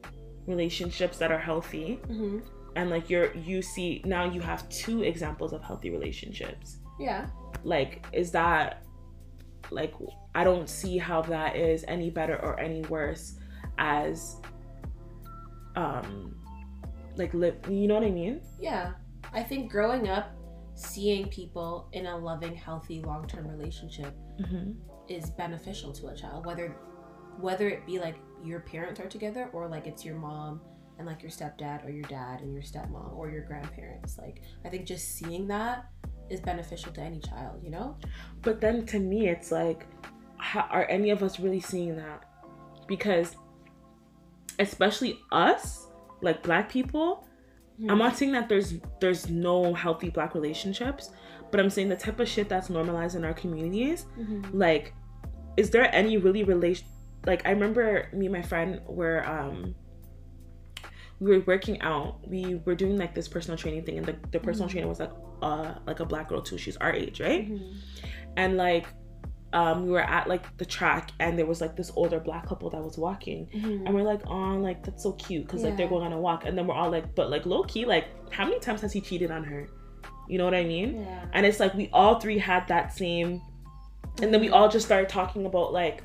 [0.46, 2.40] relationships that are healthy hmm
[2.76, 7.28] and like you're you see now you have two examples of healthy relationships Yeah.
[7.64, 8.84] Like is that
[9.72, 9.94] like
[10.36, 13.36] I don't see how that is any better or any worse
[13.78, 14.38] as
[15.76, 16.36] um
[17.16, 18.42] like live you know what I mean?
[18.60, 18.94] Yeah.
[19.34, 20.32] I think growing up,
[20.76, 24.72] seeing people in a loving, healthy, long term relationship Mm-hmm.
[25.10, 26.76] is beneficial to a child, whether
[27.40, 30.60] whether it be like your parents are together or like it's your mom
[30.98, 34.18] and like your stepdad or your dad and your stepmom or your grandparents.
[34.18, 35.86] Like I think just seeing that
[36.30, 37.98] is beneficial to any child, you know?
[38.42, 39.86] But then to me, it's like,
[40.38, 42.24] how, are any of us really seeing that?
[42.88, 43.36] Because,
[44.60, 45.88] especially us,
[46.22, 47.28] like black people,
[47.90, 51.10] I'm not saying that there's there's no healthy black relationships,
[51.52, 54.58] but I'm saying the type of shit that's normalized in our communities, Mm-hmm.
[54.58, 54.94] like,
[55.58, 56.88] is there any really relation?
[57.26, 59.76] Like, I remember me and my friend were um
[61.24, 62.10] we were working out.
[62.28, 64.72] We were doing like this personal training thing, and the, the personal Mhm.
[64.74, 66.58] trainer was like uh like a black girl too.
[66.58, 67.44] She's our age, right?
[67.50, 67.78] Mm-hmm.
[68.42, 68.88] and like
[69.54, 72.68] um we were at like the track and there was like this older black couple
[72.72, 73.86] that was walking Mm-hmm.
[73.86, 76.46] and we're like oh like that's so cute because like they're going on a walk
[76.48, 79.00] and then we're all like but like low key like how many times has he
[79.10, 79.62] cheated on her
[80.28, 81.26] you know what i mean Yeah.
[81.34, 83.30] and it's like we all three had that same
[84.24, 84.54] and then we Mhm.
[84.56, 85.98] all just started talking about like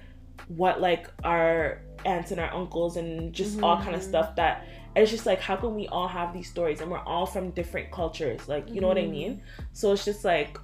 [0.48, 4.08] what like our aunts and our uncles and just all kind of Mhm.
[4.12, 4.66] stuff that
[4.98, 7.50] and it's just like how can we all have these stories and we're all from
[7.52, 9.10] different cultures like you know what i Mhm.
[9.12, 10.58] mean so it's just like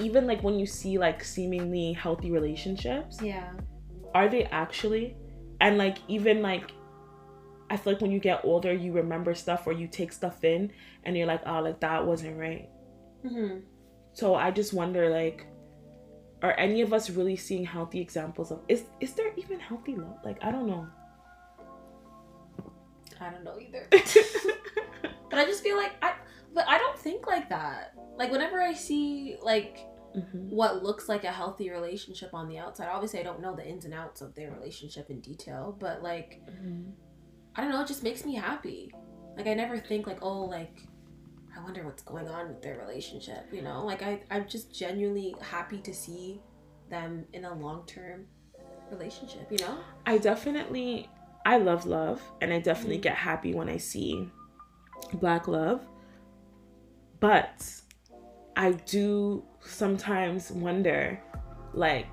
[0.00, 3.52] even like when you see like seemingly healthy relationships Yeah.
[4.12, 5.16] are they actually
[5.60, 6.72] and like even like
[7.70, 10.72] i feel like when you get older you remember stuff or you take stuff in
[11.04, 12.68] and you're like oh like that wasn't right
[13.24, 13.60] Mm-hmm.
[14.14, 15.46] so i just wonder like
[16.42, 20.18] are any of us really seeing healthy examples of is is there even healthy love
[20.24, 20.88] like i don't know
[23.20, 23.86] I don't know either.
[23.90, 26.14] but I just feel like I
[26.54, 27.94] but I don't think like that.
[28.16, 29.80] Like whenever I see like
[30.16, 30.48] Mhm.
[30.48, 33.84] what looks like a healthy relationship on the outside, obviously I don't know the ins
[33.84, 36.92] and outs of their relationship in detail, but like Mhm.
[37.54, 38.92] I don't know, it just makes me happy.
[39.36, 40.82] Like I never think like, oh like
[41.56, 43.84] I wonder what's going on with their relationship, you know?
[43.84, 46.40] Like I I'm just genuinely happy to see
[46.88, 48.26] them in a long-term
[48.90, 49.76] relationship, you know?
[50.06, 51.08] I definitely
[51.48, 53.02] I love love and I definitely Mhm.
[53.08, 54.28] get happy when I see
[55.14, 55.80] black love.
[57.20, 57.56] But
[58.54, 61.18] I do sometimes wonder
[61.72, 62.12] like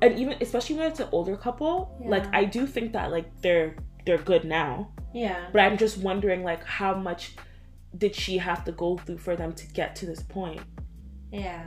[0.00, 1.74] and even especially when it's an older couple,
[2.14, 4.90] like I do think that like they're they're good now.
[5.12, 5.48] Yeah.
[5.52, 7.36] But I'm just wondering like how much
[7.98, 10.62] did she have to go through for them to get to this point?
[11.30, 11.64] Yeah.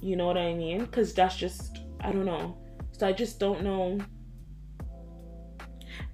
[0.00, 0.78] You know what I mean?
[0.84, 2.56] Because that's just, I don't know.
[2.92, 3.98] So I just don't know.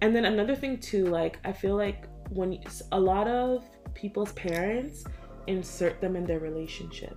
[0.02, 2.60] And then another thing, too, like, I feel like when you-
[2.92, 5.04] a lot of people's parents
[5.46, 7.16] insert them in their relationship.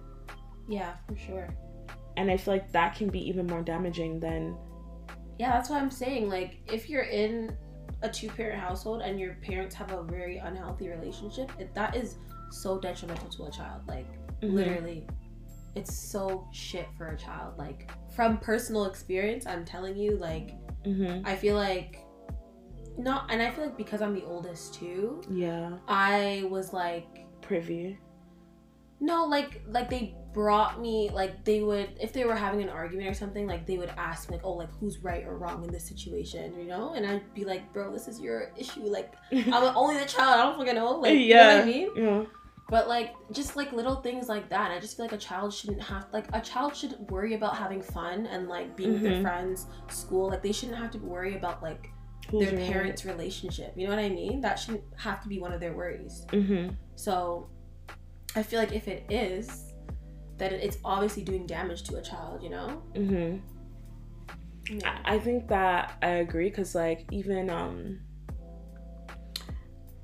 [0.68, 1.48] Yeah, for sure.
[2.18, 4.58] And I feel like that can be even more damaging than,
[5.40, 6.30] Yeah, that's what I'm saying.
[6.30, 7.58] Like, if you're in
[8.04, 12.18] a two parent household and your parents have a very unhealthy relationship, it, that is
[12.52, 13.82] so detrimental to a child.
[13.88, 14.06] Like,
[14.42, 14.56] Mm-hmm.
[14.56, 15.08] literally,
[15.76, 17.58] it's so shit for a child.
[17.58, 20.52] Like, from personal experience, I'm telling you, like,
[20.86, 22.03] hmm I feel like,
[22.98, 27.08] not, and I feel like because I'm the oldest too, yeah, I was like,
[27.42, 27.98] privy.
[29.00, 33.08] No, like like they brought me like they would if they were having an argument
[33.08, 35.72] or something like they would ask me like oh like who's right or wrong in
[35.72, 39.52] this situation you know and I'd be like bro this is your issue like I'm
[39.76, 42.24] only the child I don't fucking know like you know what I mean Yeah.
[42.68, 45.84] but like just like little things like that I just feel like a child shouldn't
[45.84, 49.22] have like a child should worry about having fun and like being with their Mhm.
[49.22, 51.92] friends school like they shouldn't have to worry about like
[52.32, 55.60] their parents relationship you know what I mean that shouldn't have to be one of
[55.60, 56.74] their worries Mm-hmm.
[56.96, 57.50] so
[58.36, 59.74] I feel like if it is,
[60.40, 62.82] that it's obviously doing damage to a child, you know?
[62.96, 63.38] Mm-hmm.
[64.80, 64.98] Yeah.
[65.06, 68.00] I think that I agree because like even um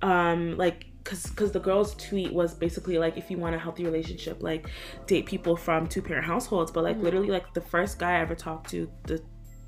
[0.02, 3.84] um like because because the girl's tweet was basically like if you want a healthy
[3.84, 4.70] relationship like
[5.08, 7.04] date people from two parent households but like Mhm.
[7.04, 9.20] literally like the first guy I ever talked to the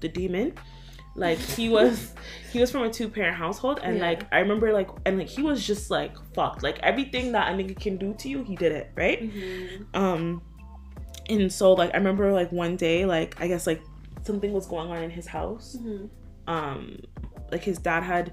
[0.01, 0.53] the demon
[1.15, 2.13] like he was
[2.53, 4.03] he was from a two parent household and Yeah.
[4.07, 7.55] like I remember like and like he was just like fucked like everything that a
[7.55, 9.85] nigga can do to you he did it right Mhm.
[9.93, 10.41] um
[11.29, 13.81] and so like i remember like one day like i guess like
[14.23, 16.09] something was going on in his house Mhm.
[16.47, 16.97] um
[17.51, 18.31] like his dad had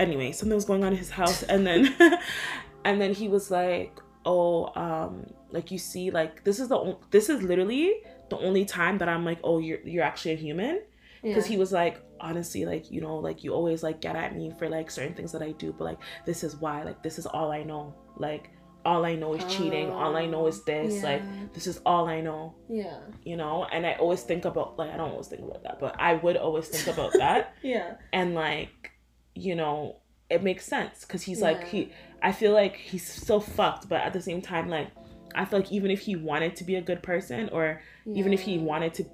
[0.00, 1.94] anyway something was going on in his house and then
[2.84, 6.96] and then he was like oh um like you see like this is the on-
[7.10, 7.94] this is literally
[8.30, 10.80] the only time that i'm like oh you're you're actually a human
[11.26, 11.52] because Yeah.
[11.54, 14.68] he was like honestly like you know like you always like get at me for
[14.68, 17.50] like certain things that i do but like this is why like this is all
[17.52, 18.50] i know like
[18.86, 19.90] all I know is cheating.
[19.90, 20.92] All I know is this.
[20.92, 21.02] Oh, yeah.
[21.14, 22.54] Like this is all I know.
[22.68, 23.00] Yeah.
[23.24, 23.66] You know.
[23.72, 26.36] And I always think about like I don't always think about that, but I would
[26.36, 27.56] always think about that.
[27.64, 27.94] Yeah.
[28.12, 28.92] And like,
[29.34, 29.96] you know,
[30.30, 31.90] it makes sense because he's like he.
[32.22, 34.92] I feel like he's so fucked, but at the same time, like
[35.34, 37.82] I feel like even if he wanted to be a good person, or
[38.14, 39.04] even if he wanted to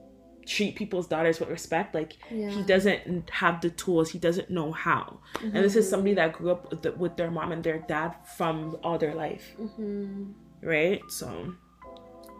[0.46, 2.50] treat people's daughters with respect, like Yeah.
[2.50, 5.20] he doesn't have the tools he doesn't know how.
[5.40, 8.14] And this is somebody that grew up with, the, with their mom and their dad
[8.36, 9.54] from all their life.
[9.56, 10.32] Hmm
[10.62, 11.00] right?
[11.08, 11.54] So.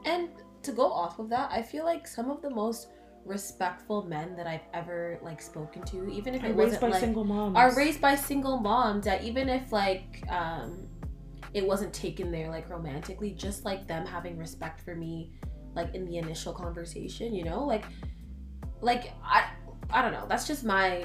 [0.05, 0.29] And
[0.63, 2.89] to go off of that, I feel like some of the most
[3.25, 7.01] respectful men that I've ever like spoken to, even if it raised wasn't by like
[7.01, 7.57] single moms.
[7.57, 10.89] are raised by single moms that even if like um
[11.55, 15.31] it wasn't taken there like romantically just like them having respect for me
[15.75, 17.65] like in the initial conversation you know?
[17.65, 17.85] Like
[18.81, 19.49] like i
[19.91, 20.27] i don't know.
[20.29, 21.05] That's just my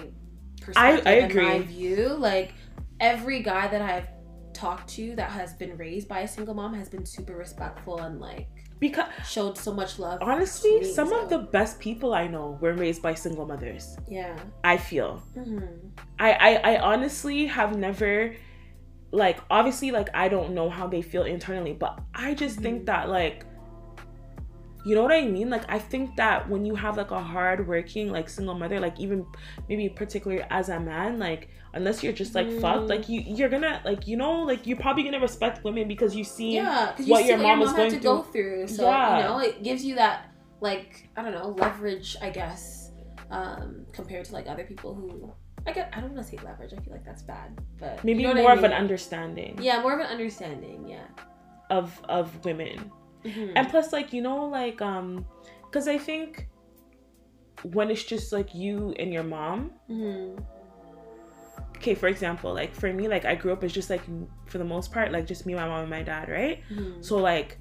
[0.61, 1.65] perspective I and my agree.
[1.65, 2.07] view.
[2.17, 2.53] Like
[2.99, 4.07] every guy that i've
[4.53, 8.19] talked to that has been raised by a single mom has been super respectful and
[8.19, 8.47] like
[8.79, 12.57] because showed so much love honestly me, some so- of the best people i know
[12.59, 13.95] were raised by single mothers.
[14.09, 14.35] Yeah.
[14.63, 15.17] I feel.
[15.35, 15.59] Hmm
[16.17, 18.35] I, I i honestly have never
[19.11, 22.63] like obviously like i don't know how they feel internally but i just Mhm.
[22.63, 23.45] think that like
[24.87, 25.49] you know what i mean?
[25.55, 28.97] Like i think that when you have like a hard working like single mother like
[29.05, 29.25] even
[29.69, 32.89] maybe particularly as a man like unless you're just like fucked Mm.
[32.95, 36.23] like you you're gonna like you know like you're probably gonna respect women because you
[36.23, 38.21] see yeah because you what see your what mom your mom had going to go
[38.33, 38.67] through.
[38.67, 39.17] So Yeah.
[39.17, 40.15] you know it gives you that
[40.61, 42.91] like i don't know leverage i guess
[43.29, 45.31] um compared to like other people who
[45.67, 48.21] i get i don't want to say leverage i feel like that's bad but maybe
[48.21, 49.53] you know what I more of an understanding.
[49.61, 51.07] Yeah more of an understanding yeah.
[51.69, 52.89] Of of women
[53.25, 53.53] Mhm.
[53.55, 55.25] and plus like you know like um
[55.65, 56.47] because i think
[57.63, 60.43] when it's just like you and your mom Mhm.
[61.77, 64.01] okay for example like for me like i grew up as just like
[64.45, 67.03] for the most part like just me my mom and my dad right Mhm.
[67.03, 67.57] so like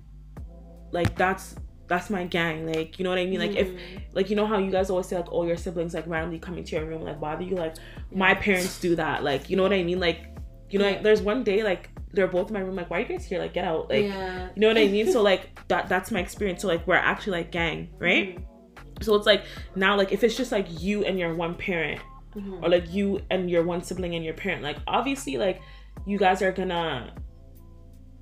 [0.92, 1.56] like that's
[1.88, 4.00] that's my gang like you know what i mean like if Mhm.
[4.12, 6.58] like you know how you guys always say like oh your siblings like randomly come
[6.58, 7.74] into your room like bother you like
[8.10, 10.26] my parents do that like you know what i mean like
[10.70, 13.00] you know like, there's one day like they're both in my room like why are
[13.00, 13.38] you guys here?
[13.38, 13.90] Like get out.
[13.90, 14.48] Like yeah.
[14.54, 15.10] you know what i mean?
[15.12, 16.62] So like that that's my experience.
[16.62, 18.36] So like we're actually like gang right?
[18.38, 19.02] Mhm.
[19.02, 19.44] so it's like
[19.74, 22.00] now like if it's just like you and your one parent
[22.34, 22.62] Mhm.
[22.62, 25.60] or like you and your one sibling and your parent like obviously like
[26.06, 27.12] you guys are gonna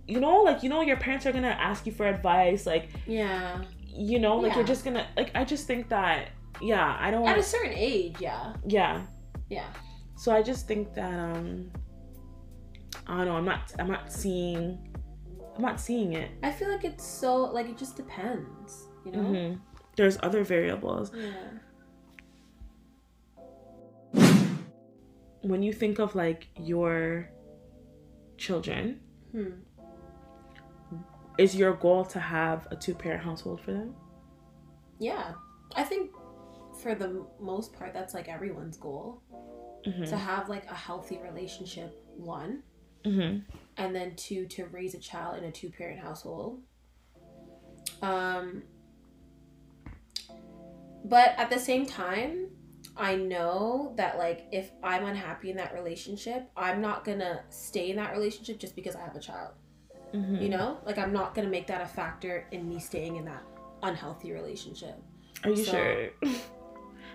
[0.06, 3.62] you know like you know your parents are gonna ask you for advice like yeah.
[3.86, 6.28] you know like you're just gonna like i just think that
[6.60, 8.52] yeah i don't at a certain age yeah.
[8.66, 9.02] Yeah.
[9.48, 9.66] Yeah.
[10.16, 11.70] So i just think that um
[13.06, 14.78] i don't know i'm not i'm not seeing
[15.56, 19.18] i'm not seeing it i feel like it's so like it just depends you know
[19.20, 19.60] Mhm.
[19.96, 21.32] there's other variables yeah
[25.42, 27.30] when you think of like your
[28.38, 29.00] children
[29.32, 29.50] hmm.
[31.38, 33.94] is your goal to have a two-parent household for them
[34.98, 35.34] Yeah,
[35.76, 36.12] I think
[36.80, 39.22] for the most part, that's like everyone's goal
[39.86, 40.04] mm-hmm.
[40.04, 41.90] to have like a healthy relationship.
[42.16, 42.62] One,
[43.04, 43.38] Mm-hmm.
[43.76, 46.60] and then two, to raise a child in a two parent household.
[48.02, 48.62] Um,
[51.04, 52.48] but at the same time,
[52.96, 57.96] I know that like if I'm unhappy in that relationship, I'm not gonna stay in
[57.96, 59.52] that relationship just because I have a child.
[60.14, 60.36] Mm-hmm.
[60.36, 63.42] You know, like I'm not gonna make that a factor in me staying in that
[63.82, 64.96] unhealthy relationship.
[65.42, 66.08] Are you So, sure?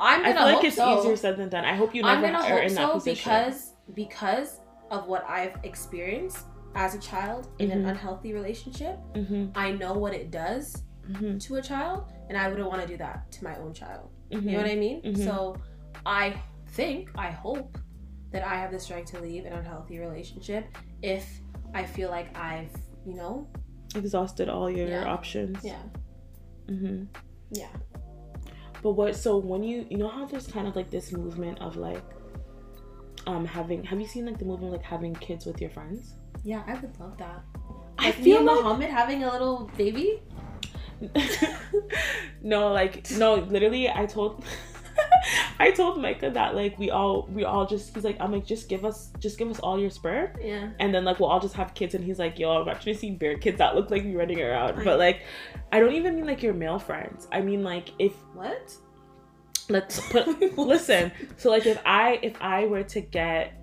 [0.01, 0.99] I'm I gonna I feel like it's so.
[0.99, 1.65] easier said than done.
[1.65, 3.31] I hope you I'm never are in that so position.
[3.31, 4.58] because because
[4.91, 7.89] of what I've experienced as a child in an Mhm.
[7.89, 8.97] unhealthy relationship.
[9.15, 9.47] mm-hmm.
[9.55, 11.37] I know what it does Mm-hmm.
[11.39, 14.09] to a child, and I wouldn't want to do that to my own child.
[14.31, 14.47] Mm-hmm.
[14.47, 15.01] You know what I mean?
[15.01, 15.17] Mhm.
[15.25, 15.55] So
[16.05, 17.79] I think, I hope
[18.31, 20.65] that I have the strength to leave an unhealthy relationship
[21.01, 21.41] if
[21.73, 22.71] I feel like I've,
[23.05, 23.47] you know,
[23.95, 25.05] Exhausted all your Yeah.
[25.11, 25.63] options.
[25.65, 25.81] yeah,
[26.67, 27.05] Mm-hmm.
[27.51, 27.73] yeah.
[28.83, 29.15] But what?
[29.15, 32.03] So when you you know how there's kind of like this movement of like
[33.29, 36.15] um having have you seen like the movie like having kids with your friends?
[36.43, 37.43] Yeah, I would love that.
[37.97, 40.07] I Like me feel like Muhammad having a little baby.
[42.41, 44.43] no, like no, literally I told
[45.59, 48.67] I told Micah that like we all we all just he's like I'm like just
[48.69, 50.69] give us just give us all your sperm Yeah.
[50.79, 53.17] and then like we'll all just have kids and he's like yo I'm actually seeing
[53.17, 55.21] bare kids that look like me running around but like
[55.71, 58.75] I don't even mean like your male friends I mean like if What?
[59.69, 63.53] Let's put listen so like if I if I were to get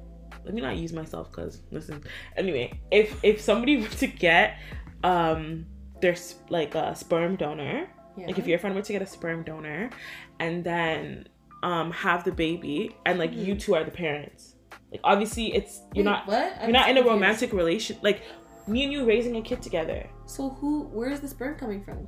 [0.45, 2.03] let me not use myself because listen
[2.37, 4.59] anyway if if somebody were to get
[5.05, 5.67] um
[6.01, 8.27] there's like a sperm donor Yeah.
[8.29, 9.91] like if your friend were to get a sperm donor
[10.39, 11.29] and then
[11.63, 13.61] um have the baby and like you Mhm.
[13.61, 14.55] two are the parents
[14.93, 16.63] like obviously it's you're Wait, not what?
[16.63, 18.23] you're not in a romantic relation like
[18.69, 20.11] Me and you raising a kid together.
[20.27, 20.91] So who?
[20.91, 22.03] Where's the sperm coming from?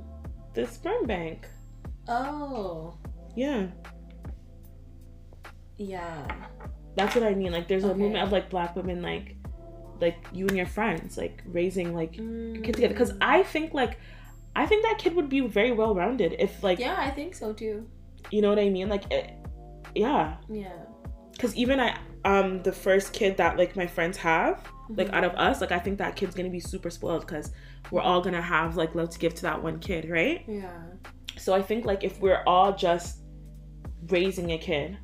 [0.55, 1.47] The sperm bank.
[2.09, 2.98] Oh.
[3.39, 3.67] Yeah.
[5.77, 6.27] Yeah.
[6.95, 7.51] That's what I mean.
[7.51, 7.99] Like there's a Okay.
[7.99, 9.35] movement of like black women like
[10.01, 12.63] like you and your friends like raising like Mm.
[12.63, 13.97] kid together because I think like
[14.55, 17.51] I think that kid would be very well rounded if like Yeah, I think so
[17.53, 17.85] too.
[18.31, 19.31] you know what I mean like it,
[19.95, 20.71] yeah Yeah.
[21.33, 25.13] because even I um the first kid that like my friends have like Mhm.
[25.15, 27.51] out of us like I think that kid's gonna be super spoiled because
[27.91, 30.81] we're all gonna have like love to give to that one kid right Yeah.
[31.37, 33.19] so I think like if we're all just
[34.07, 34.97] raising a kid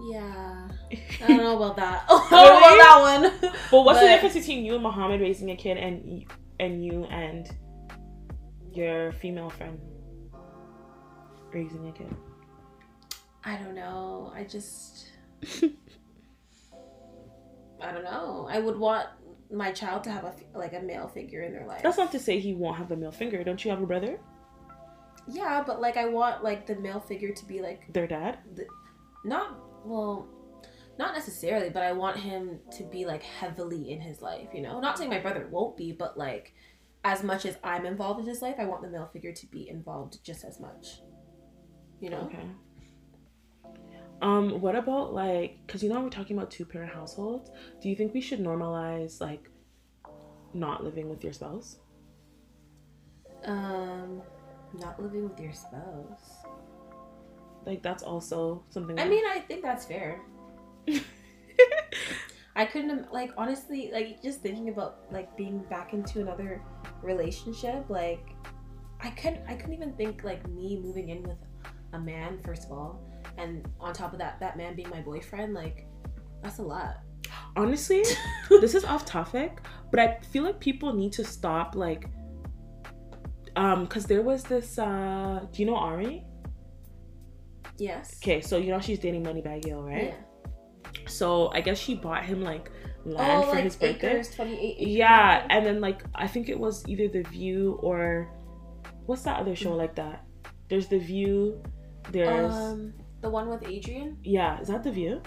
[0.00, 0.68] Yeah.
[1.22, 2.04] I don't know about that.
[2.08, 3.52] Oh, I don't about that one.
[3.70, 6.24] But what's the difference between you and Muhammad raising a kid and
[6.60, 7.50] and you and
[8.72, 9.78] your female friend
[11.52, 12.14] raising a kid?
[13.44, 14.32] I don't know.
[14.34, 15.06] I just.
[17.80, 18.48] I don't know.
[18.50, 19.08] I would want
[19.52, 21.82] my child to have a like a male figure in their life.
[21.82, 23.44] That's not to say he won't have a male finger.
[23.44, 24.18] Don't you have a brother?
[25.28, 28.38] Yeah, but like I want like the male figure to be like Their dad?
[29.24, 30.28] not well,
[30.98, 34.48] not necessarily, but I want him to be like heavily in his life.
[34.52, 36.54] You know, not saying my brother won't be, but like
[37.04, 39.68] as much as I'm involved in his life, I want the male figure to be
[39.68, 41.00] involved just as much.
[42.00, 42.30] You know.
[42.32, 42.46] Okay.
[44.22, 47.50] Um, what about like, cause you know we're talking about two parent households.
[47.82, 49.50] Do you think we should normalize like
[50.54, 51.78] not living with your spouse?
[53.44, 54.22] Um,
[54.78, 56.44] not living with your spouse.
[57.66, 58.98] Like that's also something.
[58.98, 60.20] I mean, I think that's fair.
[62.56, 66.62] I couldn't like honestly like just thinking about like being back into another
[67.02, 68.30] relationship like
[69.00, 71.38] I couldn't I couldn't even think like me moving in with
[71.94, 73.00] a man first of all
[73.38, 75.86] and on top of that that man being my boyfriend like
[76.42, 76.98] that's a lot.
[77.56, 78.04] honestly
[78.50, 79.60] this is off topic
[79.90, 82.08] but i feel like people need to stop like
[83.56, 86.24] um because there was this uh do you know ari
[87.76, 88.18] Yes.
[88.22, 91.00] okay so you know she's dating Moneybagg Yo right Yeah.
[91.08, 92.70] so i guess she bought him like
[93.04, 94.86] land Oh, for like his birthday acres, 28 acres.
[94.94, 98.30] yeah and then like i think it was either the view or
[99.06, 100.24] what's that other show like that
[100.68, 101.60] there's the view
[102.12, 104.18] there's Um, the one with Adrienne?
[104.22, 105.20] yeah is that the view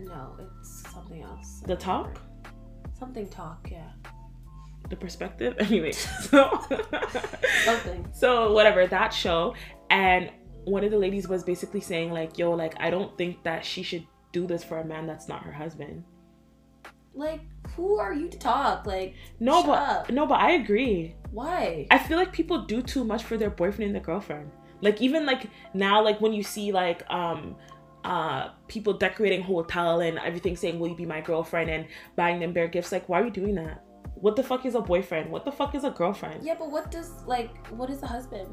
[0.00, 1.60] No, it's something else.
[1.66, 2.18] the talk
[2.98, 3.90] Something talk, yeah.
[4.94, 5.56] The perspective.
[5.60, 6.60] Anyway so
[8.12, 9.54] so whatever that show.
[9.90, 10.30] And
[10.64, 13.82] one of the ladies was basically saying like yo like i don't think that she
[13.82, 16.04] should do this for a man that's not her husband.
[17.16, 17.42] Like,
[17.76, 18.86] who are you to talk?
[18.86, 20.10] Like, no but up.
[20.10, 21.14] no but i agree.
[21.32, 21.86] Why?
[21.90, 24.50] i feel like people do too much for their boyfriend and their girlfriend.
[24.80, 27.56] Like even like now like when you see like um
[28.04, 31.70] uh people decorating hotel and everything saying will you be my girlfriend?
[31.70, 31.86] and
[32.16, 33.83] buying them bare gifts like why are you doing that
[34.24, 36.90] what the fuck is a boyfriend what the fuck is a girlfriend Yeah, but what
[36.90, 38.48] does like what is a husband?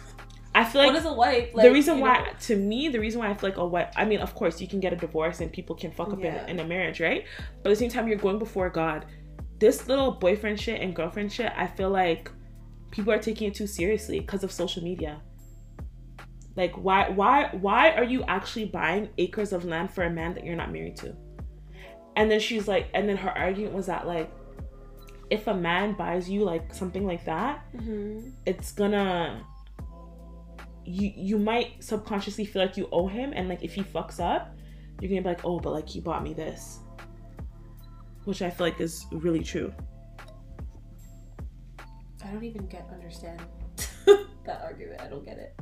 [0.54, 1.48] i feel like what is a wife?
[1.54, 2.26] Like, the reason why know?
[2.42, 4.68] to me the reason why i feel like oh what i mean of course you
[4.68, 6.44] can get a divorce and people can fuck up Yeah.
[6.44, 7.24] in, in a marriage right
[7.62, 9.06] but at the same time you're going before god
[9.58, 12.30] this little boyfriend shit and girlfriend shit i feel like
[12.92, 15.20] people are taking it too seriously because of social media
[16.54, 20.44] like why why why are you actually buying acres of land for a man that
[20.44, 21.12] you're not married to
[22.14, 24.30] and then she's like and then her argument was that like
[25.30, 28.32] if a man buys you like something like that Mhm.
[28.46, 29.44] it's gonna
[30.84, 34.56] you you might subconsciously feel like you owe him and like if he fucks up
[35.00, 36.78] you're gonna be like oh but like he bought me this
[38.24, 39.72] which i feel like is really true
[42.24, 43.40] I don't even get understand
[44.44, 45.00] that argument.
[45.00, 45.54] I don't get it.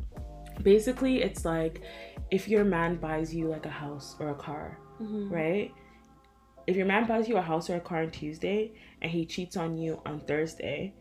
[0.62, 1.82] basically it's like
[2.30, 5.30] if your man buys you like a house or a car Mhm.
[5.30, 5.72] right
[6.66, 8.72] if your man buys you a house or a car on tuesday
[9.06, 10.92] and he cheats on you on thursday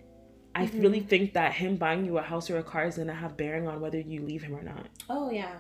[0.54, 0.82] i Mhm.
[0.84, 3.68] really think that him buying you a house or a car is gonna have bearing
[3.68, 5.56] on whether you leave him or not Oh yeah.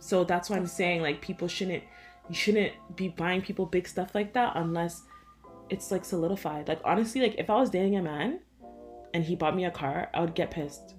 [0.00, 1.82] So that's why I'm saying like people shouldn't
[2.28, 4.94] you shouldn't be buying people big stuff like that unless
[5.70, 6.68] it's like solidified.
[6.68, 8.40] Like honestly, like if I was dating a man
[9.14, 10.94] and he bought me a car, I would get pissed.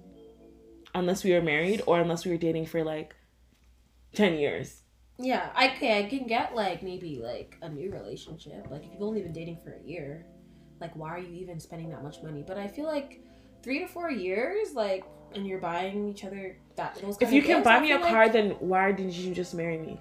[0.94, 3.14] Unless we were married or unless we were dating for like
[4.14, 4.82] 10 years.
[5.18, 5.50] Yeah.
[5.54, 8.66] I okay, I can get like maybe like a new relationship.
[8.70, 10.26] Like if you've only been dating for a year,
[10.80, 12.44] like why are you even spending that much money?
[12.46, 13.20] But I feel like
[13.62, 15.04] three to four years, like
[15.34, 17.16] and you're buying each other that those.
[17.20, 19.78] If you can gifts, buy me a like- car, then why didn't you just marry
[19.78, 20.00] me?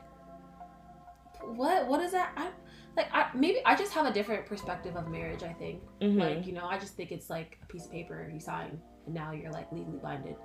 [1.55, 2.49] what what is that I,
[2.97, 6.17] like I, maybe i just have a different perspective of marriage i think Mhm.
[6.19, 9.13] like you know i just think it's like a piece of paper you sign and
[9.13, 10.37] now you're like legally binded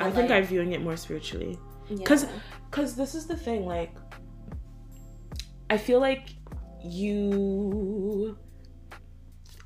[0.00, 1.58] I think like, I'm viewing it more spiritually.
[1.90, 2.02] yeah.
[2.06, 2.24] 'cause-
[2.70, 3.92] Cause this is the thing, like
[5.68, 6.30] I feel like
[6.82, 8.38] you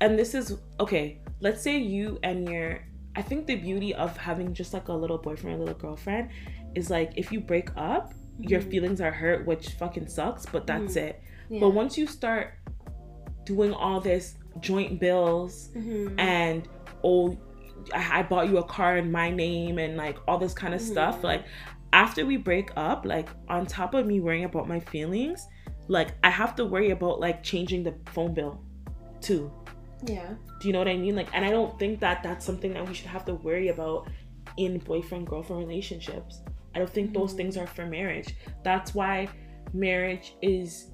[0.01, 1.21] and this is okay.
[1.39, 2.83] Let's say you and your.
[3.15, 6.29] I think the beauty of having just like a little boyfriend or a little girlfriend
[6.75, 8.71] is like if you break up, your Mhm.
[8.71, 11.01] feelings are hurt, which fucking sucks, but that's Mhm.
[11.07, 11.21] it.
[11.49, 11.59] Yeah.
[11.61, 12.53] But once you start
[13.45, 16.15] doing all this joint bills Mhm.
[16.19, 16.67] and
[17.03, 17.37] oh
[17.93, 20.81] I, I bought you a car in my name and like all this kind of
[20.81, 21.23] stuff Mhm.
[21.23, 21.43] like
[21.93, 25.47] after we break up like on top of me worrying about my feelings
[25.87, 28.61] like i have to worry about like changing the phone bill
[29.19, 29.51] too
[30.07, 30.33] yeah.
[30.59, 32.87] do you know what i mean like and i don't think that that's something that
[32.87, 34.07] we should have to worry about
[34.57, 36.41] in boyfriend girlfriend relationships
[36.75, 37.37] i don't think those Mhm.
[37.37, 39.27] things are for marriage that's why
[39.73, 40.91] marriage is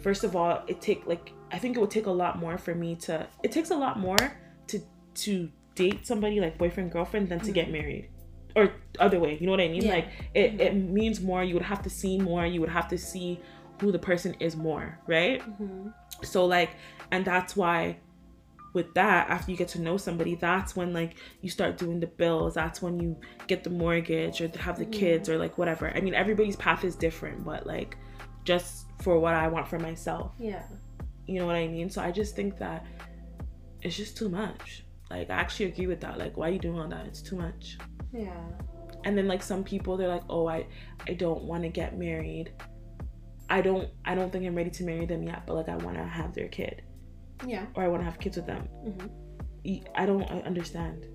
[0.00, 2.74] first of all it take like i think it would take a lot more for
[2.74, 4.16] me to it takes a lot more
[4.66, 4.80] to
[5.14, 7.72] to date somebody like boyfriend girlfriend than to get Mhm.
[7.72, 8.08] married
[8.56, 9.94] or other way you know what i mean Yeah.
[9.94, 10.60] like it, Mhm.
[10.60, 13.40] it means more you would have to see more you would have to see
[13.80, 15.88] who the person is more right hmm
[16.22, 16.70] so like
[17.10, 17.96] and that's why
[18.74, 22.06] with that after you get to know somebody that's when like you start doing the
[22.08, 23.16] bills that's when you
[23.46, 25.90] get the mortgage or have the kids or like whatever.
[25.96, 27.96] I mean everybody's path is different but like
[28.44, 30.32] just for what i want for myself.
[30.38, 30.64] Yeah.
[31.26, 31.88] you know what i mean?
[31.88, 32.84] So i just think that
[33.80, 34.84] it's just too much.
[35.08, 36.18] Like i actually agree with that.
[36.18, 37.06] Like why are you doing all that?
[37.06, 37.78] It's too much.
[38.12, 38.34] Yeah.
[39.04, 40.66] and then like some people they're like oh i
[41.08, 42.52] i don't want to get married.
[43.48, 45.96] I don't i don't think i'm ready to marry them yet but like i want
[45.96, 46.82] to have their kid
[47.46, 47.66] Yeah.
[47.74, 49.06] or i want to have kids with them hmm
[49.64, 51.06] Y- i don't understand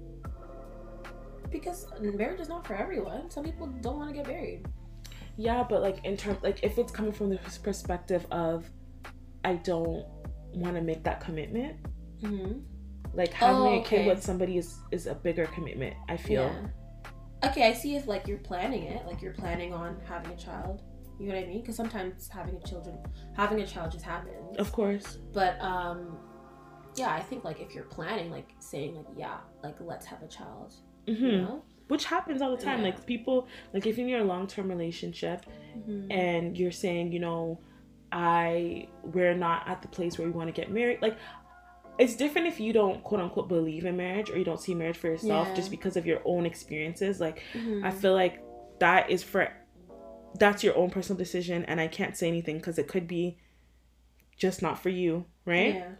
[1.52, 3.30] Because marriage is not for everyone.
[3.32, 4.66] Some people don't want to get married.
[5.38, 8.70] yeah but like in terms like if it's coming from the perspective of
[9.46, 10.06] i don't
[10.54, 11.76] want to make that commitment
[12.22, 12.60] Mm-hmm.
[13.14, 14.08] like having Oh, a kid okay.
[14.10, 16.68] with somebody is is a bigger commitment i feel Yeah.
[17.48, 20.82] Okay, I see if like you're planning it, like you're planning on having a child.
[21.20, 21.62] You know what I mean?
[21.62, 22.98] Because sometimes having a children,
[23.36, 24.58] having a child just happens.
[24.58, 26.18] of course But um,
[26.96, 30.28] yeah, I think like if you're planning, like saying like yeah, like let's have a
[30.28, 30.74] child.
[31.08, 31.64] hmm You know?
[31.90, 32.86] which happens all the time Yeah.
[32.90, 35.46] like people like if you're in a long-term relationship
[35.78, 36.08] Mhm.
[36.12, 37.60] and you're saying, you know,
[38.12, 41.02] I we're not at the place where we want to get married.
[41.02, 41.18] Like
[42.00, 44.98] it's different if you don't quote unquote believe in marriage or you don't see marriage
[44.98, 45.56] for yourself Yeah.
[45.56, 47.20] just because of your own experiences.
[47.20, 47.84] Like Mhm.
[47.84, 48.42] I feel like
[48.80, 49.52] that is for
[50.36, 53.38] that's your own personal decision and I can't say anything because it could be
[54.38, 55.76] just not for you, right?
[55.76, 55.92] Yeah.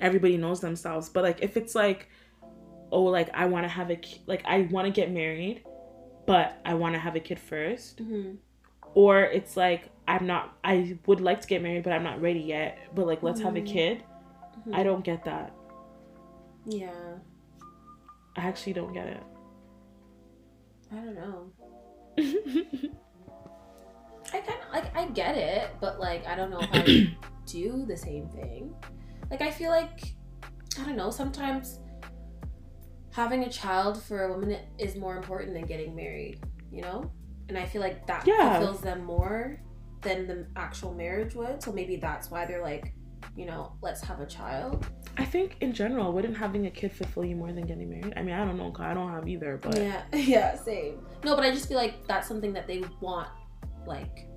[0.00, 1.08] Everybody knows themselves.
[1.08, 2.08] But like if it's like
[2.90, 5.62] oh like I want to have a like I want to get married
[6.26, 8.32] but I want to have a kid first hmm
[8.94, 12.40] or it's like I'm not I would like to get married but I'm not ready
[12.40, 13.66] yet but like let's have a Mhm.
[13.66, 14.02] kid
[14.72, 15.52] I don't get that
[16.66, 16.90] Yeah.
[18.36, 19.22] I actually don't get it.
[20.90, 21.52] I don't know.
[24.34, 27.16] it I kind of like I get it, but like I don't know if I
[27.46, 28.74] do the same thing.
[29.30, 30.00] Like I feel like
[30.80, 31.10] I don't know.
[31.10, 31.80] Sometimes
[33.12, 36.40] having a child for a woman is more important than getting married.
[36.70, 37.12] You know,
[37.48, 38.58] and I feel like that Yeah.
[38.58, 39.60] fulfills them more
[40.00, 41.62] than the actual marriage would.
[41.62, 42.94] So maybe that's why they're like,
[43.36, 44.86] you know, let's have a child.
[45.18, 48.22] I think in general wouldn't having a kid fulfill you more than getting married I
[48.22, 51.06] mean I don't know 'cause I don't have either but Yeah, yeah, same.
[51.22, 53.28] No, but I just feel like that's something that they want,
[53.86, 54.28] like,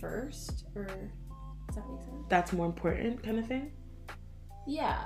[0.00, 2.14] first, or does that make sense?
[2.28, 3.72] that's more important kind of thing
[4.66, 5.02] Yeah,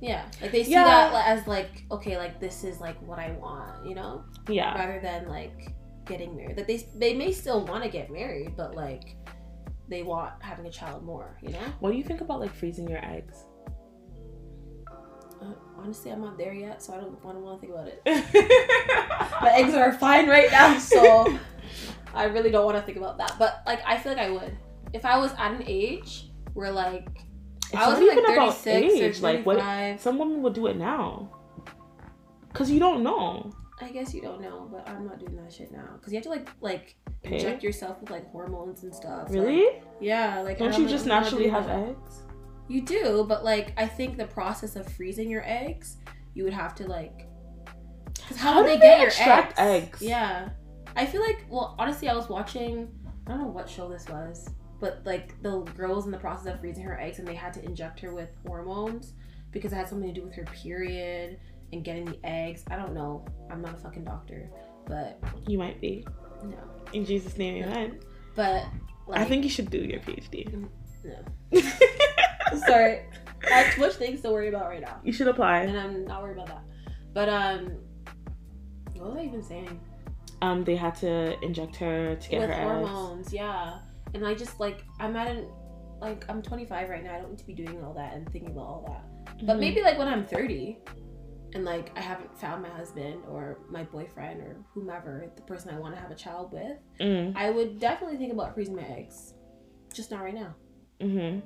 [0.00, 0.24] yeah.
[0.42, 0.84] Like they see Yeah.
[0.84, 5.00] that as like, okay, like this is like what I want, you know, yeah rather
[5.00, 5.72] than like
[6.06, 6.56] getting married.
[6.56, 9.16] Like they they may still want to get married, but like
[9.88, 11.60] they want having a child more, you know.
[11.80, 13.44] what do you think about like freezing your eggs
[15.40, 17.88] Uh, honestly, I'm not there yet, so I don't I don't want to think about
[17.88, 18.00] it.
[19.42, 21.38] My eggs are fine right now, so
[22.14, 23.34] I really don't want to think about that.
[23.38, 24.56] But like, I feel like I would
[24.92, 27.06] if I was at an age where like
[27.64, 30.00] It's I was not like even about 36 age, or like, what- 35.
[30.00, 31.30] some women would do it now
[32.48, 35.70] because you don't know I guess you don't know, but I'm not doing that shit
[35.70, 37.34] now because you have to like like Pay?
[37.34, 39.28] inject yourself with like hormones and stuff.
[39.28, 41.88] really Like, yeah, like don't you just naturally have that.
[41.90, 42.22] eggs
[42.68, 45.98] You do, but like I think the process of freezing your eggs,
[46.32, 47.28] you would have to like.
[48.28, 49.54] Cause how, How would do they they get your eggs?
[49.58, 50.02] eggs?
[50.02, 50.48] Yeah,
[50.96, 52.88] I feel like well, honestly, I was watching.
[53.26, 54.48] I don't know what show this was,
[54.80, 57.52] but like the girl was in the process of freezing her eggs, and they had
[57.54, 59.12] to inject her with hormones
[59.50, 61.38] because it had something to do with her period
[61.72, 62.64] and getting the eggs.
[62.70, 63.24] I don't know.
[63.50, 64.48] I'm not a fucking doctor,
[64.86, 66.06] but you might be
[66.44, 66.56] no.
[66.92, 67.68] in jesus name No.
[67.68, 68.00] amen
[68.34, 68.64] But
[69.06, 70.68] like, i think you should do your phd
[71.04, 71.60] no.
[72.66, 73.00] Sorry,
[73.50, 75.00] I have too much things to worry about right now.
[75.02, 76.62] you should apply and I'm not worried about that.
[77.12, 77.72] But um,
[78.94, 79.80] what was I even saying?
[80.42, 83.78] Um they had to inject her to get With her eggs hormones, yeah.
[84.14, 85.48] And I just like I'm at an
[86.00, 87.14] like I'm 25 right now.
[87.14, 89.36] I don't need to be doing all that and thinking about all that.
[89.46, 89.60] But Mhm.
[89.60, 90.78] maybe like when I'm 30
[91.54, 95.78] and like I haven't found my husband or my boyfriend or whomever, the person I
[95.78, 99.34] want to have a child with, Mm, I would definitely think about freezing my eggs.
[99.94, 100.54] Just not right now.
[101.00, 101.42] mhm.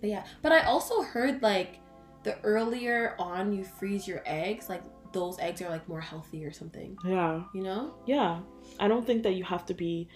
[0.00, 0.24] But yeah.
[0.42, 1.80] But I also heard like
[2.22, 4.82] the earlier on you freeze your eggs, like
[5.20, 6.96] those eggs are like more healthy or something.
[7.04, 7.42] Yeah.
[7.54, 7.94] You know?
[8.06, 8.40] Yeah.
[8.80, 10.08] I don't think that you have to be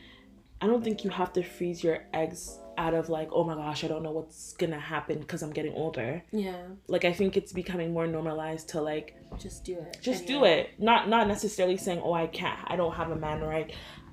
[0.60, 3.82] I don't think you have to freeze your eggs out of like, oh my gosh,
[3.84, 6.22] I don't know what's gonna happen because I'm getting older.
[6.32, 6.62] Yeah.
[6.86, 9.98] Like I think it's becoming more normalized to like Just do it.
[10.00, 10.70] just do it.
[10.78, 13.70] Not not necessarily saying, oh I can't I don't have a man or I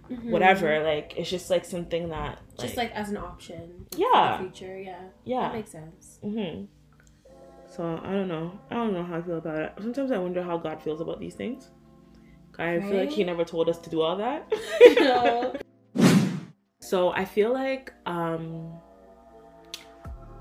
[0.09, 0.31] Mhm.
[0.31, 0.81] whatever.
[0.83, 3.85] Like it's just like something that Just like as an option.
[3.95, 4.39] Yeah.
[4.39, 4.79] Future.
[4.79, 5.01] Yeah.
[5.23, 5.41] yeah.
[5.41, 6.19] That makes sense.
[6.23, 6.65] Mm-hmm.
[7.69, 8.59] So I don't know.
[8.71, 9.73] I don't know how I feel about it.
[9.79, 11.69] Sometimes I wonder how God feels about these things.
[12.57, 14.51] I feel like He never told us to do all that.
[14.99, 15.55] No.
[16.81, 18.73] so I feel like um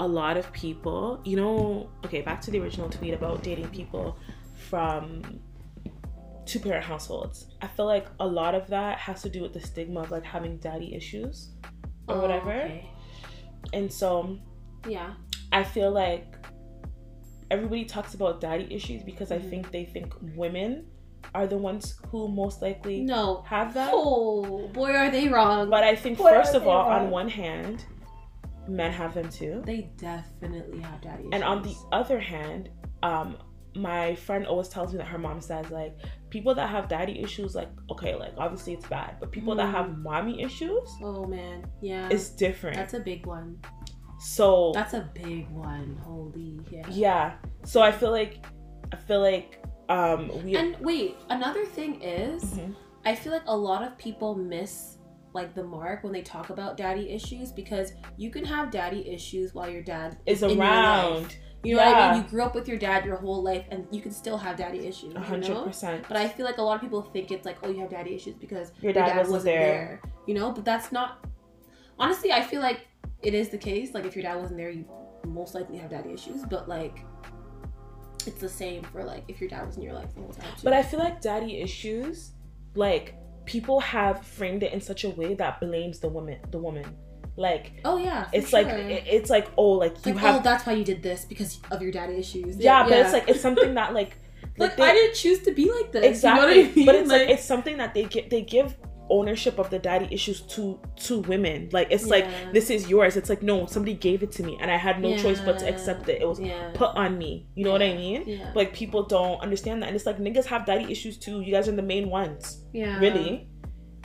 [0.00, 4.16] a lot of people, you know, okay, back to the original tweet about dating people
[4.68, 5.40] from
[6.46, 7.46] two parent households.
[7.60, 10.24] I feel like a lot of that has to do with the stigma of like
[10.24, 11.50] having daddy issues
[12.08, 12.52] or Oh, whatever.
[12.52, 12.90] okay.
[13.72, 14.38] And so
[14.88, 15.14] Yeah.
[15.52, 16.37] I feel like
[17.50, 19.50] everybody talks about daddy issues because I Mhm.
[19.50, 20.86] think they think women
[21.34, 23.42] are the ones who most likely No.
[23.46, 23.90] have that.
[23.92, 25.68] Oh boy, are they wrong.
[25.70, 27.84] But I think What first of all, on one hand,
[28.68, 31.30] men have them too, they definitely have daddy issues.
[31.32, 32.68] and on the other hand,
[33.02, 33.38] um,
[33.74, 35.94] my friend always tells me that her mom says like
[36.30, 39.72] people that have daddy issues, like okay, like obviously it's bad, but people that Mm.
[39.72, 42.76] have mommy issues oh man, yeah, it's different.
[42.76, 43.58] that's a big one.
[44.18, 45.98] So That's a big one.
[46.02, 46.86] Holy yeah.
[46.90, 47.32] yeah,
[47.64, 48.44] so I feel like
[48.92, 52.74] I feel like um we And wait, another thing is, Mhm.
[53.04, 54.98] I feel like a lot of people miss
[55.34, 59.54] like the mark when they talk about daddy issues because you can have daddy issues
[59.54, 61.36] while your dad is around.
[61.64, 62.22] You know what I mean?
[62.22, 64.86] You grew up with your dad your whole life, and you can still have daddy
[64.86, 65.12] issues.
[65.12, 65.64] You hundred know?
[65.64, 66.04] percent.
[66.06, 68.14] But I feel like a lot of people think it's like, oh, you have daddy
[68.14, 70.00] issues because Your dad wasn't there.
[70.26, 71.26] You know, but that's not.
[71.98, 72.86] Honestly, I feel like
[73.22, 73.94] it is the case.
[73.94, 74.84] Like, if your dad wasn't there, you
[75.26, 76.42] most likely have daddy issues.
[76.44, 77.04] But like,
[78.26, 80.46] it's the same for like if your dad was in your life the whole time.
[80.56, 80.64] Too.
[80.64, 82.32] But I feel like daddy issues,
[82.74, 83.14] like
[83.46, 86.38] people have framed it in such a way that blames the woman.
[86.50, 86.84] The woman,
[87.36, 88.78] like oh yeah, it's like sure.
[88.78, 91.60] it- it's like oh like you like, have oh, that's why you did this because
[91.70, 92.56] of your daddy issues.
[92.58, 94.16] yeah, but it's like it's something that like
[94.58, 96.04] like, they- I didn't choose to be like this.
[96.04, 96.86] exactly, You know I mean?
[96.86, 98.76] but it's like, it's something that they get they give
[99.10, 101.68] ownership of the daddy issues to to women.
[101.72, 103.16] Like it's like this is yours.
[103.16, 105.68] It's like no, somebody gave it to me and I had no choice but to
[105.68, 106.20] accept it.
[106.22, 107.48] It was yeah, put on me.
[107.54, 108.24] You know what I mean?
[108.26, 111.40] yeah, Like people don't understand that, and it's like niggas have daddy issues too.
[111.40, 112.64] You guys are the main ones.
[112.72, 113.48] yeah, really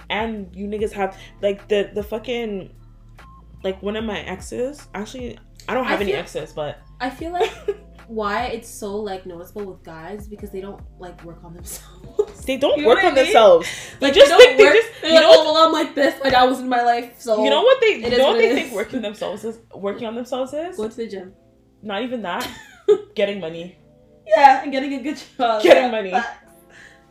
[0.09, 2.69] and you niggas have like the the fucking
[3.63, 5.37] like one of my exes actually
[5.69, 7.51] i don't I have any feel- exes but I feel like
[8.13, 12.45] why it's so like noticeable with guys because they don't like work on themselves.
[12.45, 13.23] they don't You know work what I on mean?
[13.25, 13.67] themselves
[13.99, 14.73] they Like just they don't they work.
[14.73, 16.13] just they're you like, know oh what, well, I'm like this.
[16.23, 18.25] My dad was in my life, so you know what they It you is know
[18.25, 18.73] what what they it think is.
[18.73, 21.33] working themselves is working on themselves is Go to the gym.
[21.81, 22.47] not even that
[23.15, 23.77] getting money
[24.27, 25.61] Yeah, and getting a good job.
[25.63, 26.11] Getting yeah, money.
[26.11, 26.39] facts.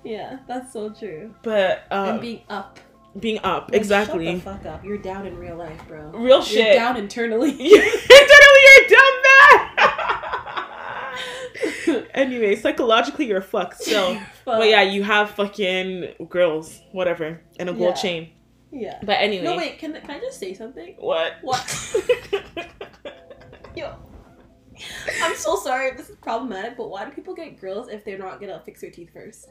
[0.05, 1.35] Yeah, that's so true.
[1.43, 2.79] but um and being, up
[3.21, 3.45] being up.
[3.45, 4.85] up Like, Shut exactly the fuck up.
[4.85, 6.11] You're down in real life, bro.
[6.11, 7.51] real You're shit down internally.
[7.71, 9.32] you're literally you're dumb man
[12.15, 17.95] anyway psychologically you're fucked still But yeah, you have fucking girls, whatever, and a gold
[17.97, 18.03] Yeah.
[18.03, 18.31] chain.
[18.71, 18.99] Yeah.
[19.03, 20.95] But anyway, No wait, can can I just say something?
[20.99, 21.35] what?
[21.43, 21.65] What?
[23.77, 23.95] Yo.
[25.23, 28.19] I'm so sorry if this is problematic, but why do people get grills if they're
[28.19, 29.51] not gonna fix their teeth first?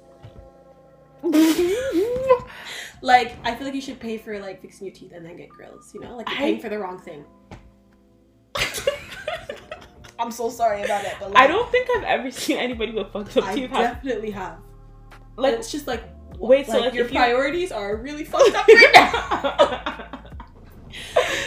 [3.03, 5.49] Like, I feel like you should pay for like fixing your teeth and then get
[5.49, 5.91] grills.
[5.93, 7.23] You know, like you're I- paying for the wrong thing.
[10.21, 13.11] I'm so sorry about it, but like, I don't think I've ever seen anybody with
[13.11, 13.71] fucked up I teeth.
[13.73, 14.59] I definitely have.
[15.35, 16.03] Like, Like, it's just like
[16.37, 20.07] wait, so like, like your if you- priorities are really fucked up right now.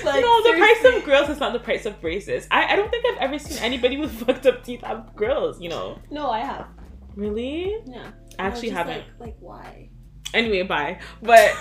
[0.05, 2.47] Like, no, the price of grills is not the price of braces.
[2.51, 5.61] I, I don't think I've ever seen anybody with fucked up teeth have grills.
[5.61, 6.67] You know, No, I have.
[7.15, 7.77] really?
[7.87, 8.11] Yeah.
[8.39, 9.05] I actually just haven't.
[9.19, 9.91] Like, like why?
[10.35, 10.99] Anyway, bye.
[11.23, 11.53] But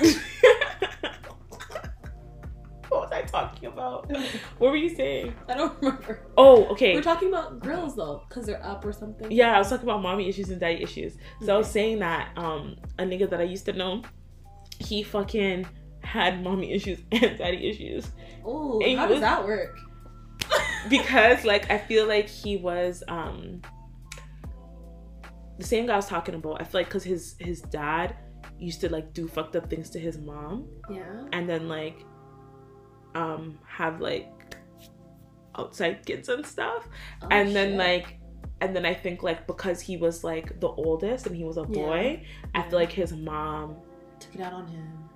[3.14, 4.10] I talking about?
[4.58, 5.34] What were you saying?
[5.50, 6.28] I don't remember.
[6.38, 6.96] Oh, okay.
[6.96, 9.32] We're talking about grills though, because they're up or something.
[9.32, 11.18] Yeah, I was talking about mommy issues and daddy issues.
[11.42, 14.02] So I was saying that um a nigga that I used to know,
[14.80, 15.66] he fucking
[16.02, 18.12] had mommy issues and daddy issues
[18.46, 19.78] Oh, how he does was- that work?
[20.90, 23.62] because like I feel like he was um
[25.58, 26.60] the same guy I was talking about.
[26.62, 28.16] I feel like because his his dad
[28.60, 31.26] used to like do fucked up things to his mom Yeah.
[31.32, 32.04] and then like
[33.16, 34.30] um have like
[35.56, 36.88] outside kids and stuff.
[37.22, 38.18] Oh, and then like
[38.62, 41.62] and then I think like because he was like the oldest and he was a
[41.70, 41.82] Yeah.
[41.86, 43.76] boy, I feel like his mom
[44.20, 45.10] took it out on him.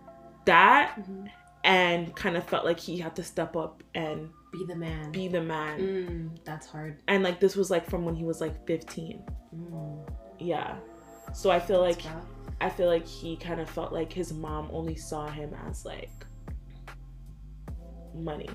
[0.45, 1.27] that Mhm.
[1.65, 5.11] and kind of felt like he had to step up and Be the man.
[5.11, 5.79] be the man.
[5.79, 7.01] Mm, that's hard.
[7.09, 9.23] And like this was like from when he was like 15.
[9.53, 10.07] Mm,
[10.39, 10.77] Yeah.
[11.33, 12.25] So I feel like rough.
[12.61, 16.09] I feel like he kind of felt like his mom only saw him as like
[18.23, 18.49] money,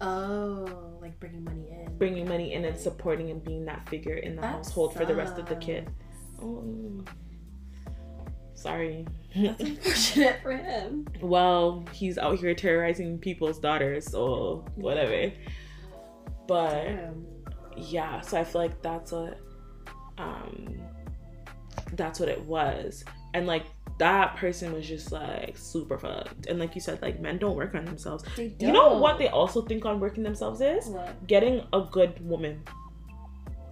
[0.00, 1.96] Oh, like bringing money in.
[1.98, 5.14] bringing money in and supporting and being that figure in the That household for the
[5.14, 5.88] rest of the kids.
[5.88, 6.42] sucks.
[6.44, 7.04] Oh,
[8.54, 9.06] sorry.
[9.34, 11.06] That's unfortunate for him.
[11.20, 15.32] well, he's out here terrorizing people's daughters, so whatever.
[16.46, 17.26] But Damn.
[17.76, 19.38] yeah, so I feel like that's what
[20.18, 20.80] um
[21.92, 23.04] that's what it was.
[23.34, 23.64] And like
[23.98, 26.46] that person was just like super fucked.
[26.46, 28.24] And like you said, like men don't work on themselves.
[28.36, 30.86] They You know what they also think on working themselves is?
[30.88, 31.26] What?
[31.26, 32.62] Getting a good woman.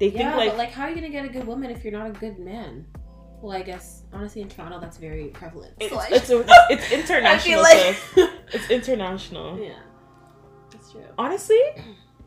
[0.00, 1.92] They think like, but like, how are you gonna get a good woman if you're
[1.92, 2.86] not a good man?
[3.40, 5.74] Well, I guess honestly in Toronto that's very prevalent.
[5.78, 7.62] it's, So, like- it's, a- it's international.
[7.62, 7.96] like-
[8.52, 9.58] it's international.
[9.58, 9.74] yeah,
[10.70, 11.02] that's true.
[11.18, 11.60] Honestly,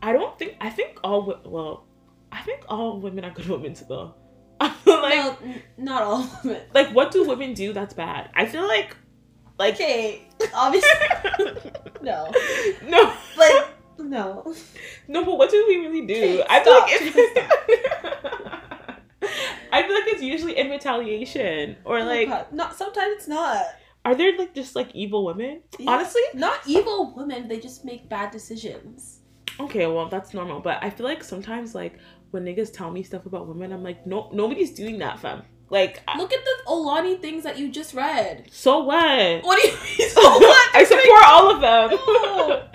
[0.00, 1.86] I don't think I think all well,
[2.30, 3.72] I think all women are good women.
[3.72, 4.16] I feel
[4.60, 6.62] like no, n- not all women.
[6.74, 8.30] like what do women do that's bad?
[8.34, 8.96] I feel like
[9.58, 10.90] like Okay, obviously
[12.02, 12.30] no,
[12.86, 14.54] no but no.
[15.08, 16.14] no, but what do we really do?
[16.14, 17.16] Okay, I feel like it's,
[19.72, 23.64] I feel like it's usually in retaliation or Oh, like not sometimes it's not.
[24.04, 25.62] are there like just like evil women?
[25.78, 25.90] Yeah.
[25.90, 27.48] Honestly, Not evil women.
[27.48, 29.20] They just make bad decisions.
[29.60, 31.98] okay, well that's normal, but I feel like sometimes like
[32.30, 35.42] when niggas tell me stuff about women, I'm like no nobody's doing that, fam.
[35.70, 38.46] Like I- Look at the Oloni things that you just read.
[38.50, 39.42] so what?
[39.44, 40.08] What do you mean?
[40.14, 40.74] So what?
[40.74, 41.90] I support all of them.
[41.90, 42.68] No.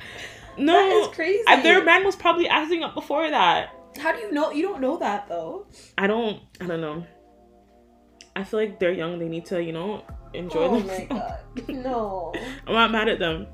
[0.57, 1.43] no, That is crazy.
[1.47, 3.69] And their man was probably acting up before that.
[3.99, 4.51] How do you know?
[4.51, 5.67] You don't know that though.
[5.97, 6.39] I don't.
[6.61, 7.05] I don't know.
[8.35, 9.19] I feel like they're young.
[9.19, 11.09] They need to, you know, enjoy oh themselves.
[11.11, 11.39] my god.
[11.69, 12.33] No.
[12.67, 13.47] I'm not mad at them.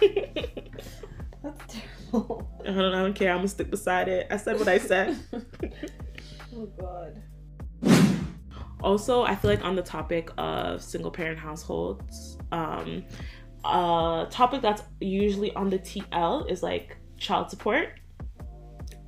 [0.00, 1.90] That's terrible.
[2.64, 2.94] I don't.
[2.94, 3.30] I don't care.
[3.30, 4.26] I'm gonna stick beside it.
[4.30, 5.18] I said what I said.
[6.56, 7.22] oh god.
[8.82, 13.04] also, I feel like on the topic of single parent households, um,
[13.64, 17.98] a topic that's usually on the TL is like child support,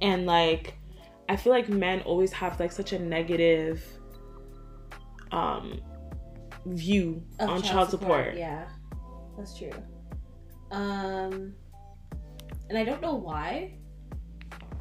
[0.01, 0.77] and like
[1.29, 3.85] I feel like men always have like such a negative
[5.31, 5.81] um
[6.67, 8.35] view Of on child, support.
[8.37, 8.69] Yeah,
[9.37, 9.71] that's true.
[10.73, 11.55] Um,
[12.69, 13.73] and I don't know why.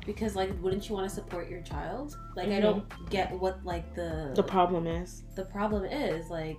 [0.06, 2.16] Because like, wouldn't you want to support your child?
[2.36, 2.62] Like, I Mhm.
[2.62, 6.30] don't get what like the The problem is, the problem is.
[6.30, 6.58] Like,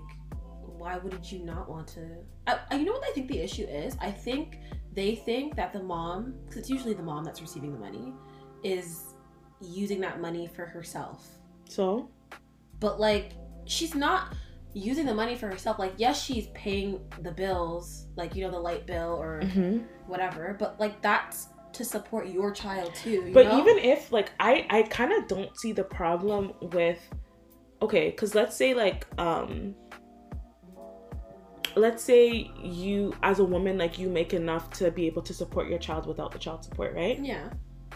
[0.79, 2.17] why wouldn't you not want to?
[2.47, 3.97] I, I- you know what I think the issue is?
[4.01, 4.59] I think
[4.93, 8.13] they think that the mom, because it's usually the mom that's receiving the money,
[8.65, 9.15] is
[9.61, 11.29] using that money for herself.
[11.69, 12.09] so
[12.79, 13.33] but like
[13.65, 14.33] she's not
[14.77, 18.59] using the money for herself like yes she's paying the bills like you know the
[18.59, 19.83] light bill or mhm.
[20.07, 23.59] whatever but like that's to support your child too you but know?
[23.59, 26.99] even if like i i kind of don't see the problem with
[27.81, 29.75] okay because let's say like um
[31.75, 35.69] let's say you as a woman like you make enough to be able to support
[35.69, 37.49] your child without the child support right yeah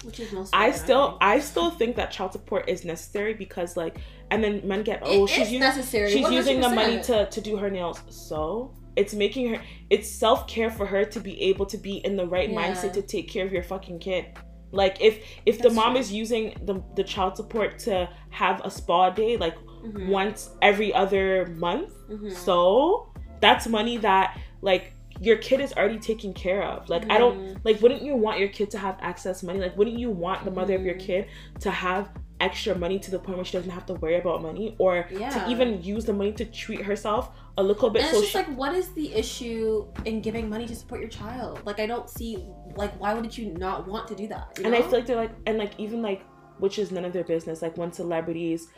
[0.04, 1.18] which is most I still think.
[1.22, 3.98] I still think that child support is necessary because like
[4.30, 7.26] and then men get It oh is she's using necessary she's using the money to
[7.26, 11.66] to do her nails so it's making her it's self-care for her to be able
[11.66, 12.60] to be in the right Yeah.
[12.72, 14.26] mindset to take care of your fucking kid
[14.72, 16.00] like if if the mom true.
[16.00, 20.92] is using the the child support to have a spa day like Mhm, once every
[20.92, 22.30] other month mhm.
[22.30, 26.88] so that's money that like your kid is already taken care of.
[26.88, 27.60] Like i don't Mhm.
[27.64, 29.58] like wouldn't you want your kid to have access money?
[29.60, 31.00] Like wouldn't you want the mother of your Mhm.
[31.06, 31.26] kid
[31.60, 32.10] to have
[32.40, 34.74] extra money to the point where she doesn't have to worry about money?
[34.78, 35.28] Or yeah.
[35.28, 38.46] to even use the money to treat herself a little bit and so it's just
[38.46, 41.60] she, like what is the issue in giving money to support your child?
[41.66, 42.38] Like i don't see
[42.76, 45.32] like why wouldn't you not want to do that and i feel like they're like
[45.46, 46.22] and like even like
[46.58, 47.60] which is none of their business.
[47.62, 48.68] Like when celebrities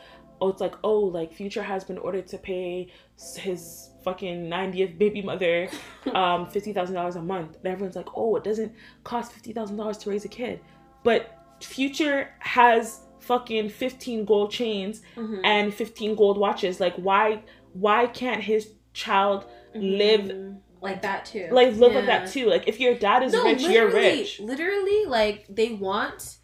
[0.41, 2.91] oh it's like oh like future has been ordered to pay
[3.37, 5.67] his fucking 90th baby mother
[6.07, 7.57] um $50000 a month.
[7.57, 8.73] And everyone's like oh it doesn't
[9.03, 10.59] cost $50000 to raise a kid.
[11.03, 15.41] But future has fucking 15 gold chains Mhm.
[15.43, 16.79] and 15 gold watches.
[16.79, 17.41] Like why
[17.73, 20.57] why can't his child live Mhm.
[20.81, 21.47] like that too.
[21.51, 22.47] Like live like that too.
[22.49, 24.39] Like if your dad is no, rich you're rich.
[24.39, 26.37] Literally, like they want,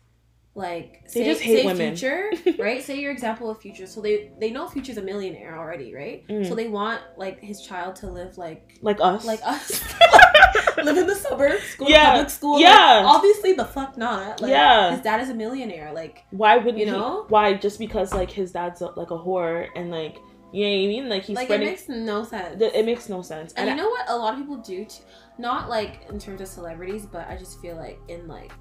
[0.56, 1.96] like They say, just hate say women.
[1.96, 2.84] future, right?
[2.84, 3.86] Say your example of future.
[3.88, 6.28] So they they know future's a millionaire already, right?
[6.28, 6.48] Mm.
[6.48, 9.82] So they want like his child to live like like us like us.
[10.84, 12.04] live in the suburbs, go Yeah.
[12.06, 12.60] to public school.
[12.60, 13.02] Yeah.
[13.04, 14.42] Like, obviously the fuck not.
[14.42, 14.92] Like, Yeah.
[14.92, 15.92] His dad is a millionaire.
[15.94, 17.26] Like, why wouldn't You he- know?
[17.30, 20.18] why just because like his dad's a, like a whore and like
[20.52, 21.10] you know what I mean?
[21.10, 22.60] Like he's like it makes no sense.
[22.60, 23.54] it makes no sense.
[23.54, 25.04] and And, you know what a lot of people do too?
[25.38, 28.52] Not like in terms of celebrities, but I just feel like in like,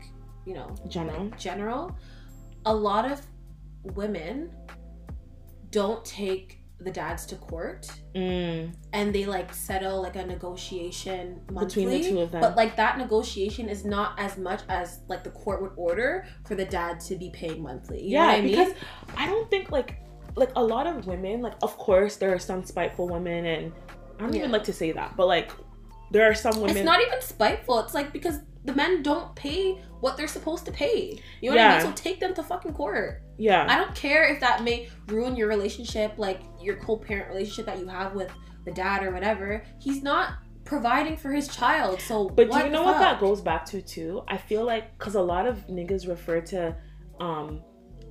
[0.49, 1.30] you know, general.
[1.38, 1.96] general,
[2.64, 3.20] a lot of
[3.94, 4.51] women
[5.70, 11.84] don't take the dads to court Mm, and they like settle like a negotiation monthly.
[11.84, 12.40] between the two of them.
[12.40, 16.55] But like that negotiation is not as much as like the court would order for
[16.55, 18.03] the dad to be paying monthly.
[18.03, 18.51] You yeah, know what I mean?
[18.51, 18.74] because
[19.16, 20.01] I don't think like
[20.36, 23.72] like a lot of women like of course there are some spiteful women and
[24.18, 25.51] I don't even like to say that, but like
[26.11, 26.76] there are some women.
[26.76, 27.80] It's not even spiteful.
[27.80, 28.38] It's like because
[28.68, 31.18] the men don't pay what they're supposed to pay.
[31.40, 31.86] You know what I mean?
[31.86, 33.22] So take them to fucking court.
[33.38, 37.78] yeah, I don't care if that may ruin your relationship, like your co-parent relationship that
[37.78, 38.30] you have with
[38.66, 39.64] the dad or whatever.
[39.78, 40.34] He's not
[40.66, 41.98] providing for his child.
[42.02, 44.22] So But do you know what that goes back to too?
[44.28, 46.76] I feel like because a lot of niggas refer to,
[47.20, 47.62] um,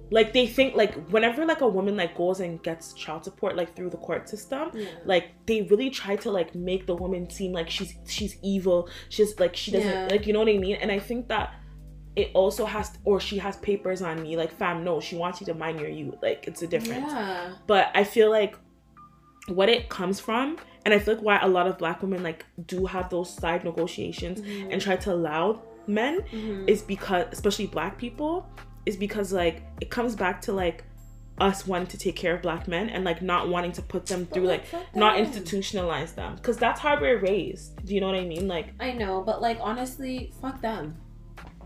[0.10, 3.76] like they think like whenever like a woman like goes and gets child support like
[3.76, 4.86] through the court system, Yeah.
[5.06, 8.90] like they really try to like make the woman seem like she's she's evil.
[9.10, 10.08] She's like she doesn't Yeah.
[10.10, 10.76] like you know what I mean.
[10.78, 11.54] And I think that
[12.16, 15.46] it also has or she has papers on me like fam no she wants you
[15.46, 17.54] to mind your you like it's a difference Yeah.
[17.68, 18.58] but i feel like
[19.50, 22.44] what it comes from and i feel like why a lot of black women like
[22.66, 24.70] do have those side negotiations Mhm.
[24.74, 26.68] and try to allow men Mhm.
[26.68, 28.50] is because especially black people
[28.88, 30.84] is because like it comes back to like
[31.40, 34.26] us wanting to take care of black men and like not wanting to put them
[34.26, 34.64] through like
[34.96, 38.68] not institutionalize them because that's how we're raised do you know what i mean like
[38.80, 40.98] I know, but like honestly, fuck them.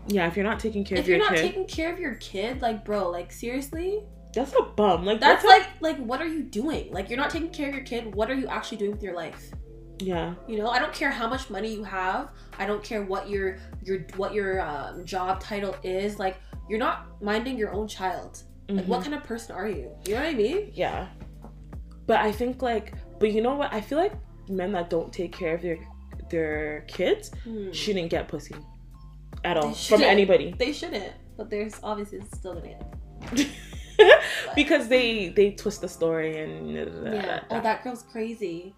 [0.08, 1.98] yeah if you're not taking care if of you're your not kid taking care of
[1.98, 4.00] your kid, like bro, like seriously,
[4.34, 6.92] that's a bum like that's that's, like like what are you doing?
[6.92, 8.14] Like you're not taking care of your kid.
[8.14, 9.50] What are you actually doing with your life?
[10.00, 12.30] yeah You know, I don't care how much money you have.
[12.58, 16.18] I don't care what your your what your um, job title is.
[16.18, 16.36] Like
[16.68, 18.42] you're not minding your own child.
[18.68, 18.88] Like Mhm.
[18.88, 19.90] what kind of person are you?
[20.06, 20.70] You know what I mean?
[20.74, 21.08] Yeah.
[22.06, 23.72] But I think like but you know what?
[23.72, 24.12] I feel like
[24.48, 25.78] men that don't take care of their
[26.30, 27.70] their kids Hmm.
[27.72, 28.54] shouldn't get pussy
[29.44, 30.54] at all from anybody.
[30.58, 32.78] They shouldn't, but there's obviously still gonna
[34.54, 37.40] because they they twist the story and Yeah.
[37.50, 38.74] Oh, that girl's crazy.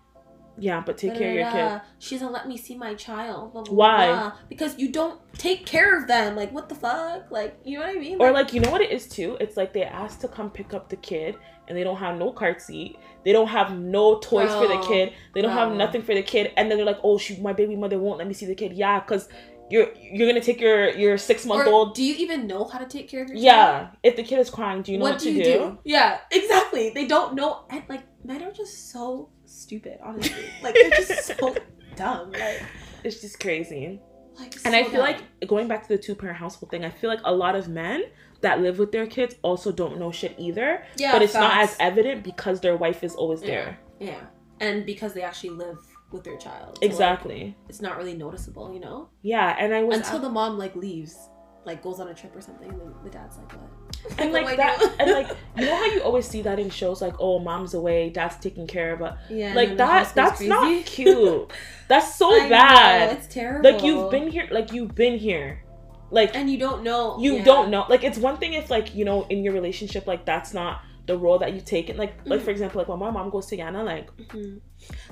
[0.57, 1.81] Yeah, but take care of your kid.
[1.99, 3.53] She doesn't let me see my child.
[3.53, 4.07] blah, blah, Why?
[4.07, 4.33] blah.
[4.49, 6.37] Because you don't take care of them.
[6.37, 7.31] Like what the fuck?
[7.31, 8.19] Like you know what I mean?
[8.21, 9.37] Or like you know what it is too?
[9.41, 11.37] It's like they asked to come pick up the kid
[11.67, 12.97] and they don't have no cart seat.
[13.25, 15.13] They don't have no toys for the kid.
[15.35, 16.53] They don't have nothing for the kid.
[16.57, 18.73] And then they're like, "Oh, she, my baby mother won't let me see the kid."
[18.75, 19.29] Yeah, cuz
[19.71, 22.65] you're you're going to take your your 6 month Or old do you even know
[22.65, 23.45] how to take care of your child?
[23.45, 25.51] Yeah, if the kid is crying, do you know what, what to do do?
[25.51, 25.79] you do?
[25.85, 26.91] Yeah, exactly.
[26.91, 27.65] They don't know.
[27.71, 30.45] And like men are just so stupid, honestly.
[30.63, 31.55] like they're just so
[31.97, 32.33] dumb.
[32.33, 32.63] Like,
[33.05, 34.01] It's just crazy.
[34.39, 35.01] like And so I feel dumb.
[35.01, 37.69] like going back to the two parent household thing, I feel like a lot of
[37.69, 38.05] men
[38.41, 40.85] that live with their kids also don't know shit either.
[40.97, 43.79] yeah, but it's not as evident because their wife is always there.
[44.01, 44.21] yeah,
[44.61, 45.79] and because they actually live
[46.13, 46.77] with their child.
[46.77, 47.57] So, like, Exactly.
[47.69, 51.17] it's not really noticeable, you know, Yeah, and I was until the mom like leaves,
[51.65, 54.45] like goes on a trip or something, and then the dad's like, "What?" and like
[54.47, 57.15] do I that and like you know how you always see that in shows like
[57.21, 60.49] oh mom's away dad's taking care of her yeah, like that that's crazy.
[60.51, 61.51] not cute
[61.89, 63.71] that's so I know, bad it's terrible.
[63.73, 65.65] like you've been here like you've been here
[66.11, 67.19] like and you don't know.
[67.19, 67.45] you yeah.
[67.45, 70.53] don't know like it's one thing if like you know in your relationship like that's
[70.53, 72.45] not the role that you've taken like like Mhm.
[72.45, 74.61] for example like when my mom goes to Ghana like Mhm.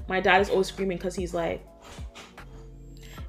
[0.09, 1.67] my dad is always screaming because he's like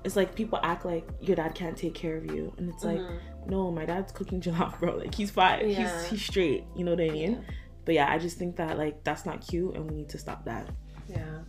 [0.04, 3.00] it's like people act like your dad can't take care of you and it's like
[3.00, 3.20] Mhm.
[3.48, 6.00] no my dad's cooking jollof bro like he's fine Yeah.
[6.02, 7.38] he's he's straight you know what I mean Yeah.
[7.86, 10.44] but yeah I just think that like that's not cute and we need to stop
[10.46, 10.70] that
[11.08, 11.40] yeah.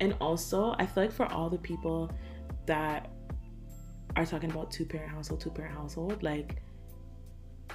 [0.00, 2.10] and also I feel like for all the people
[2.66, 3.10] that
[4.16, 6.62] are talking about two parent household two parent household like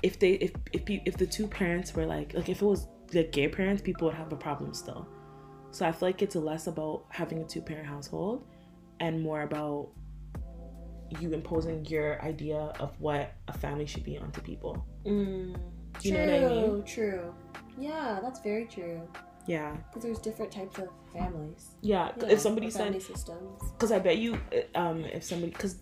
[0.04, 3.32] if they if if if the two parents were like like if it was like
[3.32, 5.08] gay parents people would have a problem still
[5.72, 8.46] so i feel like it's less about having a two parent household
[9.00, 9.90] and more about
[11.20, 15.56] you imposing your idea of what a family should be onto people Mm.
[16.02, 16.84] You true, know what I mean?
[16.84, 17.34] True.
[17.78, 19.02] Yeah, that's very true.
[19.48, 21.70] yeah Because there's different types of families.
[21.82, 23.60] yeah, Yeah, if somebody said family systems.
[23.72, 24.38] because i bet you
[24.76, 25.78] um if somebody because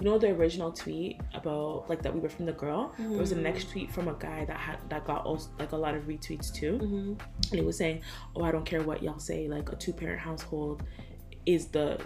[0.00, 3.32] you know the original tweet about like that we were from the girl there was
[3.32, 3.42] a Mhm.
[3.42, 6.52] next tweet from a guy that had that got also like a lot of retweets
[6.52, 7.12] too Mm-hmm.
[7.50, 8.00] and he was saying
[8.34, 10.82] oh i don't care what y'all say like a two-parent household
[11.46, 12.00] is the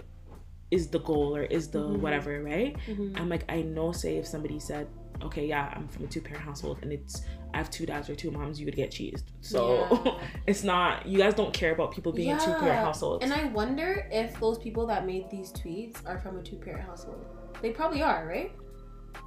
[0.71, 1.99] is the goal or is the Mhm.
[1.99, 3.15] whatever right Mm-hmm.
[3.17, 4.87] i'm like i know say if somebody said
[5.21, 7.23] okay, yeah, I'm from a two parent household and it's
[7.53, 9.23] I have two dads or two moms, you would get cheesed.
[9.41, 10.19] So Yeah.
[10.47, 13.23] it's not you guys don't care about people being in two parent households.
[13.23, 16.81] And I wonder if those people that made these tweets are from a two parent
[16.81, 17.25] household.
[17.61, 18.51] They probably are, right?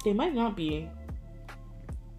[0.03, 0.89] they might not be.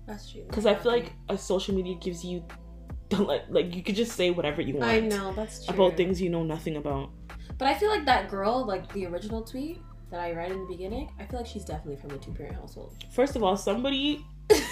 [0.07, 0.45] That's true.
[0.49, 2.45] Because I feel like a social media gives you
[3.09, 5.75] the like like you could just say whatever you want I know that's true.
[5.75, 7.11] about things you know nothing about.
[7.59, 9.81] But I feel like that girl, like the original tweet
[10.11, 12.55] that I read in the beginning, I feel like she's definitely from a two parent
[12.57, 12.95] household.
[13.13, 14.25] First of all, somebody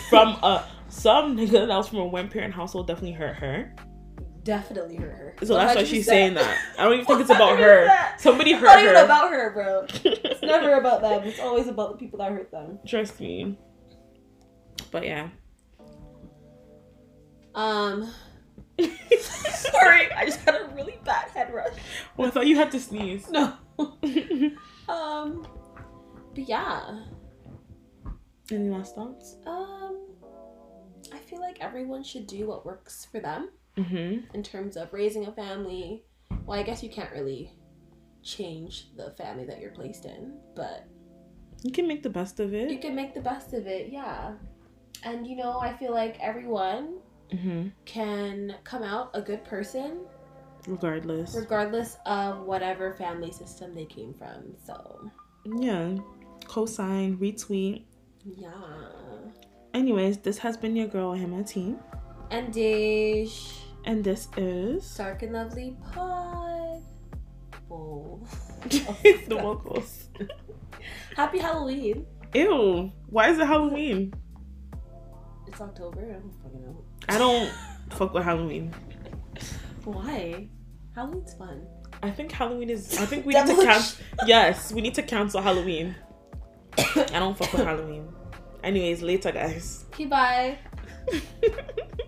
[0.08, 3.74] from a some nigga that was from a one parent household definitely hurt her.
[4.44, 5.34] Definitely hurt her.
[5.46, 6.58] So that's why she's saying that.
[6.78, 7.86] I don't even think it's about her.
[7.86, 8.20] 100%.
[8.20, 9.04] Somebody It's hurt not even her.
[9.04, 9.86] about her, bro.
[10.04, 11.22] It's never about them.
[11.24, 12.78] It's always about the people that hurt them.
[12.86, 13.56] Trust me.
[14.90, 15.28] But yeah.
[17.54, 18.10] Um.
[18.80, 21.74] Sorry, I just had a really bad head rush.
[22.16, 23.30] Well, I thought you had to sneeze.
[23.30, 23.52] No.
[24.88, 25.46] Um.
[26.34, 27.00] But yeah.
[28.52, 29.36] Any last thoughts?
[29.46, 29.98] Um.
[31.12, 34.34] I feel like everyone should do what works for them Mm-hmm.
[34.34, 36.04] in terms of raising a family.
[36.46, 37.52] Well, I guess you can't really
[38.22, 40.84] change the family that you're placed in, but
[41.62, 42.70] You can make the best of it.
[42.70, 44.34] you can make the best of it, yeah.
[45.04, 46.98] And you know, I feel like everyone
[47.32, 47.68] Mm-hmm.
[47.86, 50.00] can come out a good person
[50.66, 51.34] Regardless.
[51.34, 54.54] regardless of whatever family system they came from.
[54.66, 55.10] So,
[55.46, 55.96] yeah.
[56.44, 57.84] Cosign, retweet.
[58.24, 58.52] Yeah.
[59.74, 61.78] Anyways, this has been your girl Hima team.
[62.30, 66.82] And Dej, And this is Dark and Lovely Pod.
[67.70, 68.20] Oh.
[68.64, 70.08] the vocals.
[71.16, 72.06] Happy Halloween.
[72.34, 72.92] Ew.
[73.06, 74.12] Why is it Halloween?
[75.46, 76.00] It's October.
[76.08, 76.84] I don't fucking know.
[77.08, 77.52] I don't
[77.90, 78.72] fuck with Halloween.
[79.84, 80.48] Why?
[80.94, 81.66] Halloween's fun.
[82.02, 82.98] I think Halloween is.
[82.98, 84.04] I think we need to cancel.
[84.26, 85.94] Yes, we need to cancel Halloween.
[86.78, 88.11] I don't fuck with Halloween.
[88.62, 89.84] Anyways, later, guys.
[89.92, 90.58] Okay, bye.